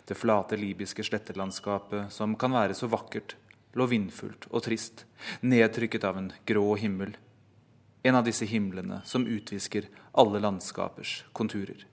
[0.07, 3.37] Det flate libyske slettelandskapet, som kan være så vakkert,
[3.75, 5.05] lå vindfullt og trist,
[5.43, 7.17] nedtrykket av en grå himmel.
[8.05, 11.87] En av disse himlene som utvisker alle landskapers konturer.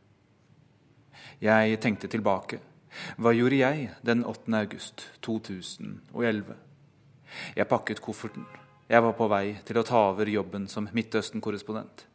[1.41, 2.59] Jeg tenkte tilbake.
[3.18, 4.51] Hva gjorde jeg den 8.
[4.59, 6.57] august 2011?
[7.55, 8.45] Jeg pakket kofferten.
[8.91, 12.11] Jeg var på vei til å ta over jobben som Midtøsten-korrespondent.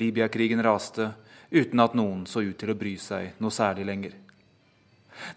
[0.00, 1.12] Libya-krigen raste,
[1.50, 4.18] uten at noen så ut til å bry seg noe særlig lenger.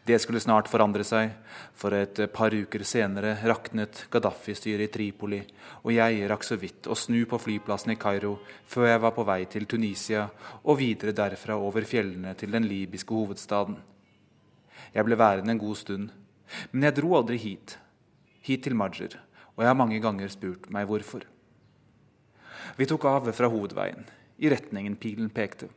[0.06, 1.34] Det skulle snart forandre seg,
[1.76, 5.42] for et par uker senere raknet Gaddafi-styret i Tripoli,
[5.84, 8.38] og jeg rakk så vidt å snu på flyplassen i Kairo
[8.70, 10.28] før jeg var på vei til Tunisia
[10.64, 13.78] og videre derfra over fjellene til den libyske hovedstaden.
[14.94, 16.10] Jeg ble værende en god stund,
[16.72, 17.78] men jeg dro aldri hit,
[18.46, 19.18] hit til Majer,
[19.56, 21.26] og jeg har mange ganger spurt meg hvorfor.
[22.78, 24.06] Vi tok av fra hovedveien
[24.44, 25.70] i retningen pilen pekte.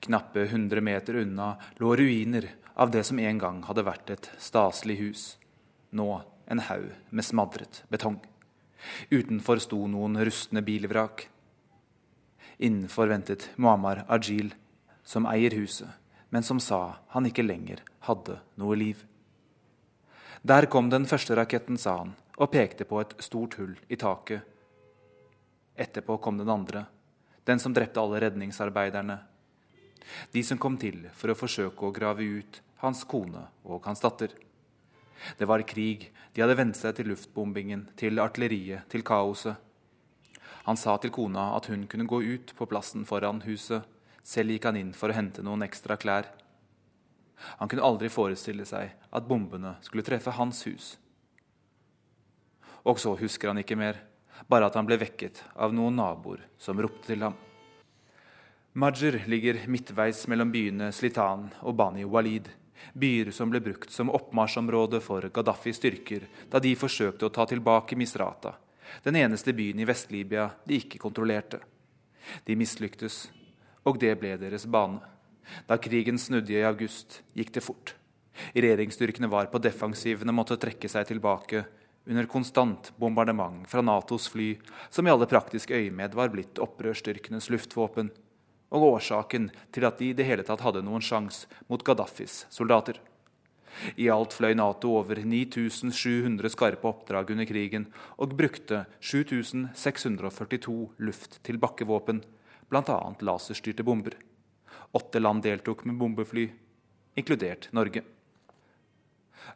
[0.00, 4.96] Knappe 100 meter unna lå ruiner av det som en gang hadde vært et staselig
[5.00, 5.22] hus.
[5.90, 6.08] Nå
[6.44, 8.18] en haug med smadret betong.
[9.08, 11.24] Utenfor sto noen rustne bilvrak.
[12.58, 14.52] Innenfor ventet Muammar Ajil,
[15.02, 15.88] som eier huset,
[16.28, 19.06] men som sa han ikke lenger hadde noe liv.
[20.44, 24.44] Der kom den første raketten, sa han, og pekte på et stort hull i taket.
[25.80, 26.84] Etterpå kom den andre,
[27.44, 29.18] den som drepte alle redningsarbeiderne.
[30.32, 34.32] De som kom til for å forsøke å grave ut hans kone og hans datter.
[35.38, 39.56] Det var krig, de hadde vent seg til luftbombingen, til artilleriet, til kaoset.
[40.64, 43.84] Han sa til kona at hun kunne gå ut på plassen foran huset,
[44.24, 46.30] selv gikk han inn for å hente noen ekstra klær.
[47.60, 50.94] Han kunne aldri forestille seg at bombene skulle treffe hans hus.
[52.84, 54.00] Og så husker han ikke mer
[54.48, 57.36] bare at han ble vekket av noen naboer som ropte til ham.
[58.74, 62.48] Majer ligger midtveis mellom byene Slitan og Bani Walid,
[62.92, 67.96] byer som ble brukt som oppmarsjområde for Gaddafis styrker da de forsøkte å ta tilbake
[67.96, 68.56] Misrata,
[69.06, 71.60] den eneste byen i Vest-Libya de ikke kontrollerte.
[72.44, 73.28] De mislyktes,
[73.84, 75.00] og det ble deres bane.
[75.68, 77.94] Da krigen snudde i august, gikk det fort.
[78.56, 81.62] Regjeringsstyrkene var på defensiven og måtte trekke seg tilbake
[82.06, 84.58] under konstant bombardement fra Natos fly,
[84.90, 88.10] som i alle praktiske øyemed var blitt opprørsstyrkenes luftvåpen,
[88.74, 93.00] og årsaken til at de i det hele tatt hadde noen sjanse mot Gaddafis soldater.
[93.98, 97.88] I alt fløy Nato over 9700 skarpe oppdrag under krigen
[98.22, 102.22] og brukte 7642 luft-til-bakkevåpen,
[102.70, 102.98] bl.a.
[103.20, 104.14] laserstyrte bomber.
[104.94, 106.48] Åtte land deltok med bombefly,
[107.18, 108.04] inkludert Norge.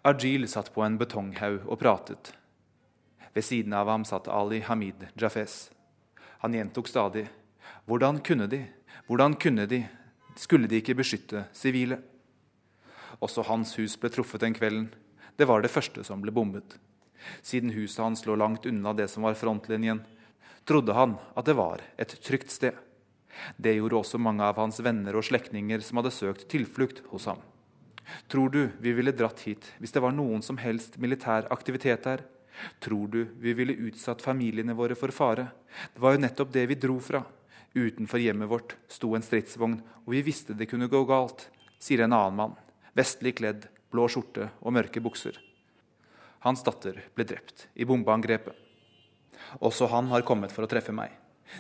[0.03, 2.33] Ajil satt på en betonghaug og pratet.
[3.35, 5.71] Ved siden av ham satt Ali Hamid Jafes.
[6.43, 7.29] Han gjentok stadig
[7.89, 8.61] hvordan kunne de,
[9.09, 9.83] hvordan kunne de,
[10.37, 12.03] skulle de ikke beskytte sivile?
[13.25, 14.91] Også hans hus ble truffet den kvelden.
[15.41, 16.77] Det var det første som ble bombet.
[17.43, 20.03] Siden huset hans lå langt unna det som var frontlinjen,
[20.69, 22.77] trodde han at det var et trygt sted.
[23.57, 27.41] Det gjorde også mange av hans venner og slektninger som hadde søkt tilflukt hos ham.
[28.29, 32.25] Tror du vi ville dratt hit hvis det var noen som helst militær aktivitet her?
[32.83, 35.51] Tror du vi ville utsatt familiene våre for fare?
[35.95, 37.23] Det var jo nettopp det vi dro fra.
[37.75, 42.17] Utenfor hjemmet vårt sto en stridsvogn, og vi visste det kunne gå galt, sier en
[42.17, 42.57] annen mann
[42.99, 45.37] vestlig kledd, blå skjorte og mørke bukser.
[46.45, 48.55] Hans datter ble drept i bombeangrepet.
[49.65, 51.13] Også han har kommet for å treffe meg.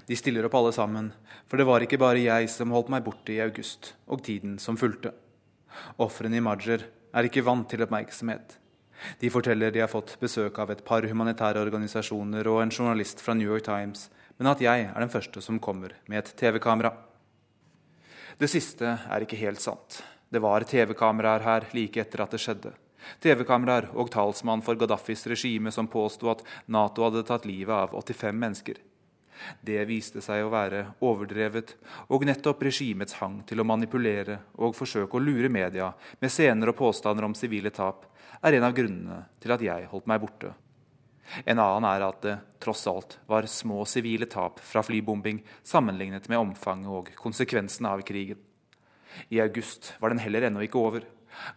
[0.06, 1.12] De stiller opp alle sammen,
[1.48, 4.76] for det var ikke bare jeg som holdt meg borte i august og tiden som
[4.76, 5.14] fulgte.
[5.98, 8.56] Ofrene i Majer er ikke vant til oppmerksomhet.
[9.20, 13.36] De forteller de har fått besøk av et par humanitære organisasjoner og en journalist fra
[13.38, 14.08] New York Times,
[14.38, 16.92] men at jeg er den første som kommer med et TV-kamera.
[18.38, 20.02] Det siste er ikke helt sant.
[20.30, 22.74] Det var TV-kameraer her like etter at det skjedde.
[23.22, 28.36] TV-kameraer og talsmann for Gaddafis regime som påsto at Nato hadde tatt livet av 85
[28.36, 28.78] mennesker.
[29.60, 31.74] Det viste seg å være overdrevet,
[32.10, 36.78] og nettopp regimets hang til å manipulere og forsøke å lure media med scener og
[36.78, 38.06] påstander om sivile tap
[38.42, 40.54] er en av grunnene til at jeg holdt meg borte.
[41.44, 46.40] En annen er at det tross alt var små sivile tap fra flybombing sammenlignet med
[46.40, 48.40] omfanget og konsekvensene av krigen.
[49.28, 51.04] I august var den heller ennå ikke over.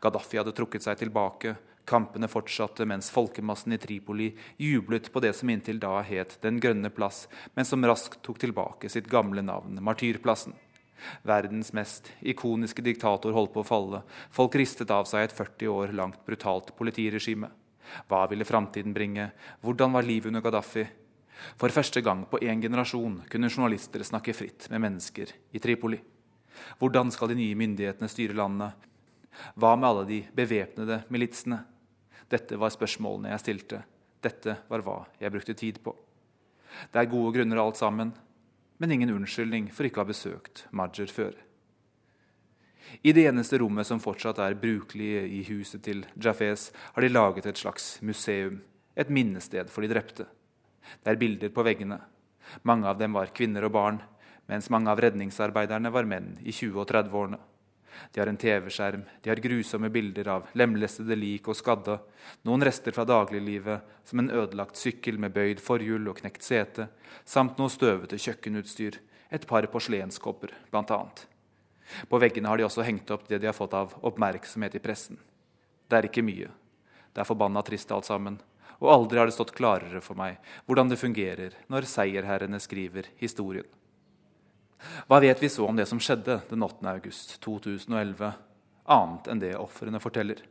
[0.01, 1.55] Gaddafi hadde trukket seg tilbake.
[1.91, 4.29] Kampene fortsatte mens folkemassen i Tripoli
[4.61, 7.25] jublet på det som inntil da het Den grønne plass,
[7.55, 10.55] men som raskt tok tilbake sitt gamle navn, Martyrplassen.
[11.27, 14.03] Verdens mest ikoniske diktator holdt på å falle.
[14.31, 17.49] Folk ristet av seg et 40 år langt brutalt politiregime.
[18.07, 19.31] Hva ville framtiden bringe?
[19.65, 20.85] Hvordan var livet under Gaddafi?
[21.57, 25.99] For første gang på én generasjon kunne journalister snakke fritt med mennesker i Tripoli.
[26.79, 28.87] Hvordan skal de nye myndighetene styre landet?
[29.57, 31.63] Hva med alle de bevæpnede militsene?
[32.31, 33.81] Dette var spørsmålene jeg stilte.
[34.23, 35.93] Dette var hva jeg brukte tid på.
[36.91, 38.13] Det er gode grunner alt sammen,
[38.79, 41.35] men ingen unnskyldning for ikke å ha besøkt Majer før.
[43.03, 47.47] I det eneste rommet som fortsatt er brukelig i huset til Jafes, har de laget
[47.47, 48.61] et slags museum,
[48.95, 50.25] et minnested for de drepte.
[51.03, 51.99] Det er bilder på veggene.
[52.67, 54.01] Mange av dem var kvinner og barn,
[54.49, 57.39] mens mange av redningsarbeiderne var menn i 20- og 30-årene.
[58.11, 61.97] De har en TV-skjerm, de har grusomme bilder av lemlestede lik og skadde,
[62.47, 66.87] noen rester fra dagliglivet, som en ødelagt sykkel med bøyd forhjul og knekt sete,
[67.25, 68.99] samt noe støvete kjøkkenutstyr,
[69.31, 71.01] et par porselenskopper bl.a.
[72.07, 75.19] På veggene har de også hengt opp det de har fått av oppmerksomhet i pressen.
[75.87, 76.51] Det er ikke mye.
[77.11, 78.39] Det er forbanna trist alt sammen,
[78.79, 83.67] og aldri har det stått klarere for meg hvordan det fungerer når seierherrene skriver historien.
[85.07, 86.81] Hva vet vi så om det som skjedde den 8.
[86.89, 88.33] august 2011,
[88.91, 90.41] annet enn det ofrene forteller?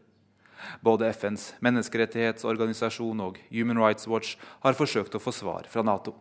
[0.84, 6.14] Både FNs menneskerettighetsorganisasjon og Human Rights Watch har forsøkt å få svar fra Nato.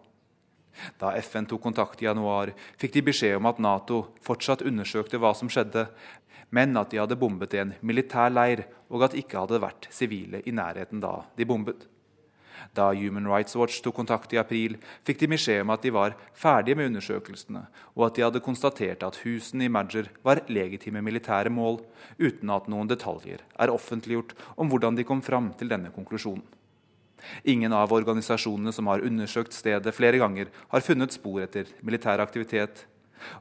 [0.99, 5.33] Da FN tok kontakt i januar, fikk de beskjed om at Nato fortsatt undersøkte hva
[5.35, 5.89] som skjedde,
[6.55, 10.55] men at de hadde bombet en militær leir, og at ikke hadde vært sivile i
[10.55, 11.83] nærheten da de bombet.
[12.75, 16.15] Da Human Rights Watch tok kontakt i april, fikk de beskjed om at de var
[16.37, 21.51] ferdige med undersøkelsene, og at de hadde konstatert at husene i Madger var legitime militære
[21.53, 21.81] mål,
[22.19, 26.45] uten at noen detaljer er offentliggjort om hvordan de kom fram til denne konklusjonen.
[27.43, 32.85] Ingen av organisasjonene som har undersøkt stedet flere ganger, har funnet spor etter militær aktivitet.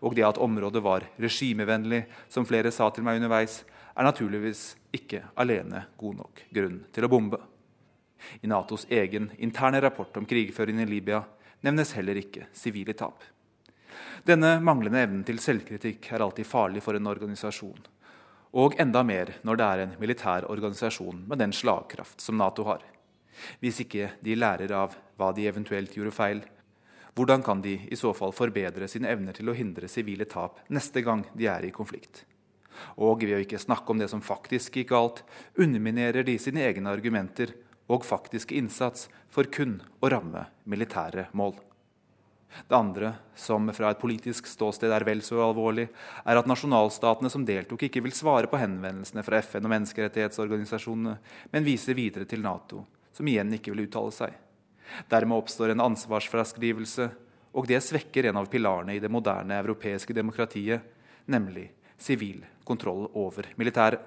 [0.03, 3.63] Og det at området var regimevennlig, som flere sa til meg underveis,
[3.95, 7.41] er naturligvis ikke alene god nok grunn til å bombe.
[8.43, 11.23] I Natos egen interne rapport om krigføringen i Libya
[11.67, 13.23] nevnes heller ikke sivile tap.
[14.27, 17.81] Denne manglende evnen til selvkritikk er alltid farlig for en organisasjon.
[18.59, 22.83] Og enda mer når det er en militær organisasjon med den slagkraft som Nato har.
[23.63, 26.41] Hvis ikke de lærer av hva de eventuelt gjorde feil,
[27.19, 31.03] hvordan kan de i så fall forbedre sine evner til å hindre sivile tap neste
[31.03, 32.25] gang de er i konflikt?
[32.95, 35.25] Og ved å ikke snakke om det som faktisk gikk galt,
[35.59, 37.57] underminerer de sine egne argumenter
[37.89, 41.57] og faktisk innsats for kun å ramme militære mål.
[42.69, 45.89] Det andre, som fra et politisk ståsted er vel så alvorlig,
[46.25, 51.17] er at nasjonalstatene som deltok, ikke vil svare på henvendelsene fra FN og menneskerettighetsorganisasjonene,
[51.53, 54.37] men viser videre til Nato, som igjen ikke vil uttale seg.
[55.13, 57.11] Dermed oppstår en ansvarsfraskrivelse,
[57.53, 60.81] og det svekker en av pilarene i det moderne europeiske demokratiet,
[61.29, 61.69] nemlig
[62.01, 64.01] sivil kontroll over militæret.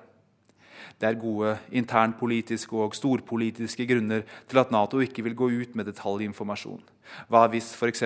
[1.00, 5.90] Det er gode internpolitiske og storpolitiske grunner til at Nato ikke vil gå ut med
[5.90, 6.84] detaljinformasjon.
[7.28, 8.04] Hva hvis f.eks.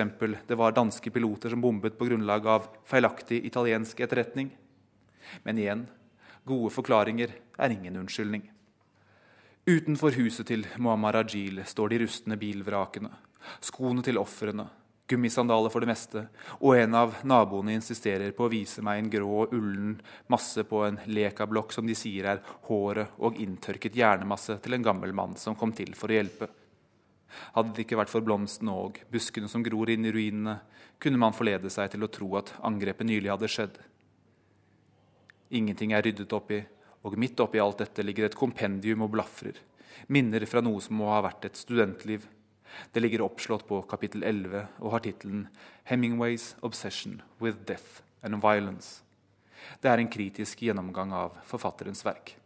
[0.48, 4.50] det var danske piloter som bombet på grunnlag av feilaktig italiensk etterretning?
[5.44, 5.86] Men igjen
[6.46, 8.44] gode forklaringer er ingen unnskyldning.
[9.66, 13.10] Utenfor huset til Muammar Ajil står de rustne bilvrakene,
[13.60, 14.68] skoene til ofrene,
[15.06, 16.24] gummisandaler for det meste,
[16.58, 19.96] og en av naboene insisterer på å vise meg en grå, ullen
[20.32, 25.14] masse på en lekablokk som de sier er håret og inntørket hjernemasse til en gammel
[25.14, 26.50] mann som kom til for å hjelpe.
[27.54, 30.58] Hadde det ikke vært for blomstene og buskene som gror inn i ruinene,
[30.98, 33.76] kunne man forlede seg til å tro at angrepet nylig hadde skjedd.
[35.54, 36.62] Ingenting er ryddet opp i,
[37.06, 39.58] og midt oppi alt dette ligger et kompendium og blafrer,
[40.10, 42.26] minner fra noe som må ha vært et studentliv
[42.92, 45.48] det ligger oppslått på kapittel 11 og har tittelen
[45.84, 49.02] 'Hemingways Obsession with Death and Violence'.
[49.80, 52.36] Det er en kritisk gjennomgang av forfatterens verk.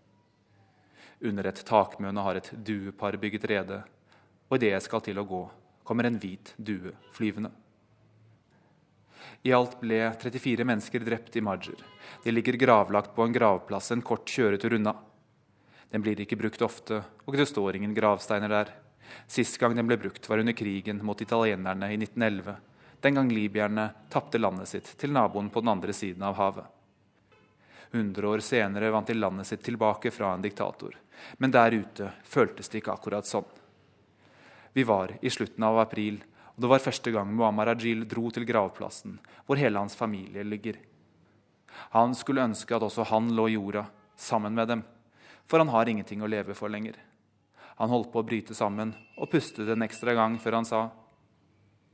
[1.20, 3.82] Under et takmøne har et duepar bygget rede,
[4.48, 5.42] og idet jeg skal til å gå,
[5.84, 7.50] kommer en hvit due flyvende.
[9.42, 11.80] I alt ble 34 mennesker drept i Majer.
[12.24, 14.94] De ligger gravlagt på en gravplass en kort kjøretur unna.
[15.90, 18.72] Den blir ikke brukt ofte, og det står ingen gravsteiner der.
[19.26, 22.56] Sist gang den ble brukt, var under krigen mot italienerne i 1911,
[23.00, 26.66] den gang libyerne tapte landet sitt til naboen på den andre siden av havet.
[27.90, 30.94] Hundre år senere vant de landet sitt tilbake fra en diktator,
[31.38, 33.48] men der ute føltes det ikke akkurat sånn.
[34.72, 36.20] Vi var i slutten av april,
[36.54, 40.78] og det var første gang Muammar Ajil dro til gravplassen, hvor hele hans familie ligger.
[41.96, 44.84] Han skulle ønske at også han lå i jorda, sammen med dem,
[45.48, 46.94] for han har ingenting å leve for lenger.
[47.80, 50.82] Han holdt på å bryte sammen og pustet en ekstra gang før han sa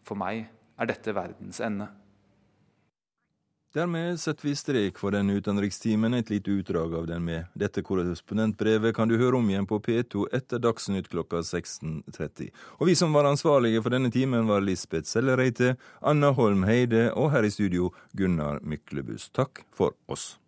[0.06, 1.86] For meg er dette verdens ende.
[3.76, 6.14] Dermed setter vi strek for denne utenrikstimen.
[6.16, 10.24] Et lite utdrag av den med dette korrespondentbrevet kan du høre om igjen på P2
[10.38, 12.48] etter Dagsnytt klokka 16.30.
[12.80, 17.34] Og vi som var ansvarlige for denne timen, var Lisbeth Sellereite, Anna Holm Heide og
[17.36, 19.34] her i studio Gunnar Myklebust.
[19.36, 20.38] Takk for oss.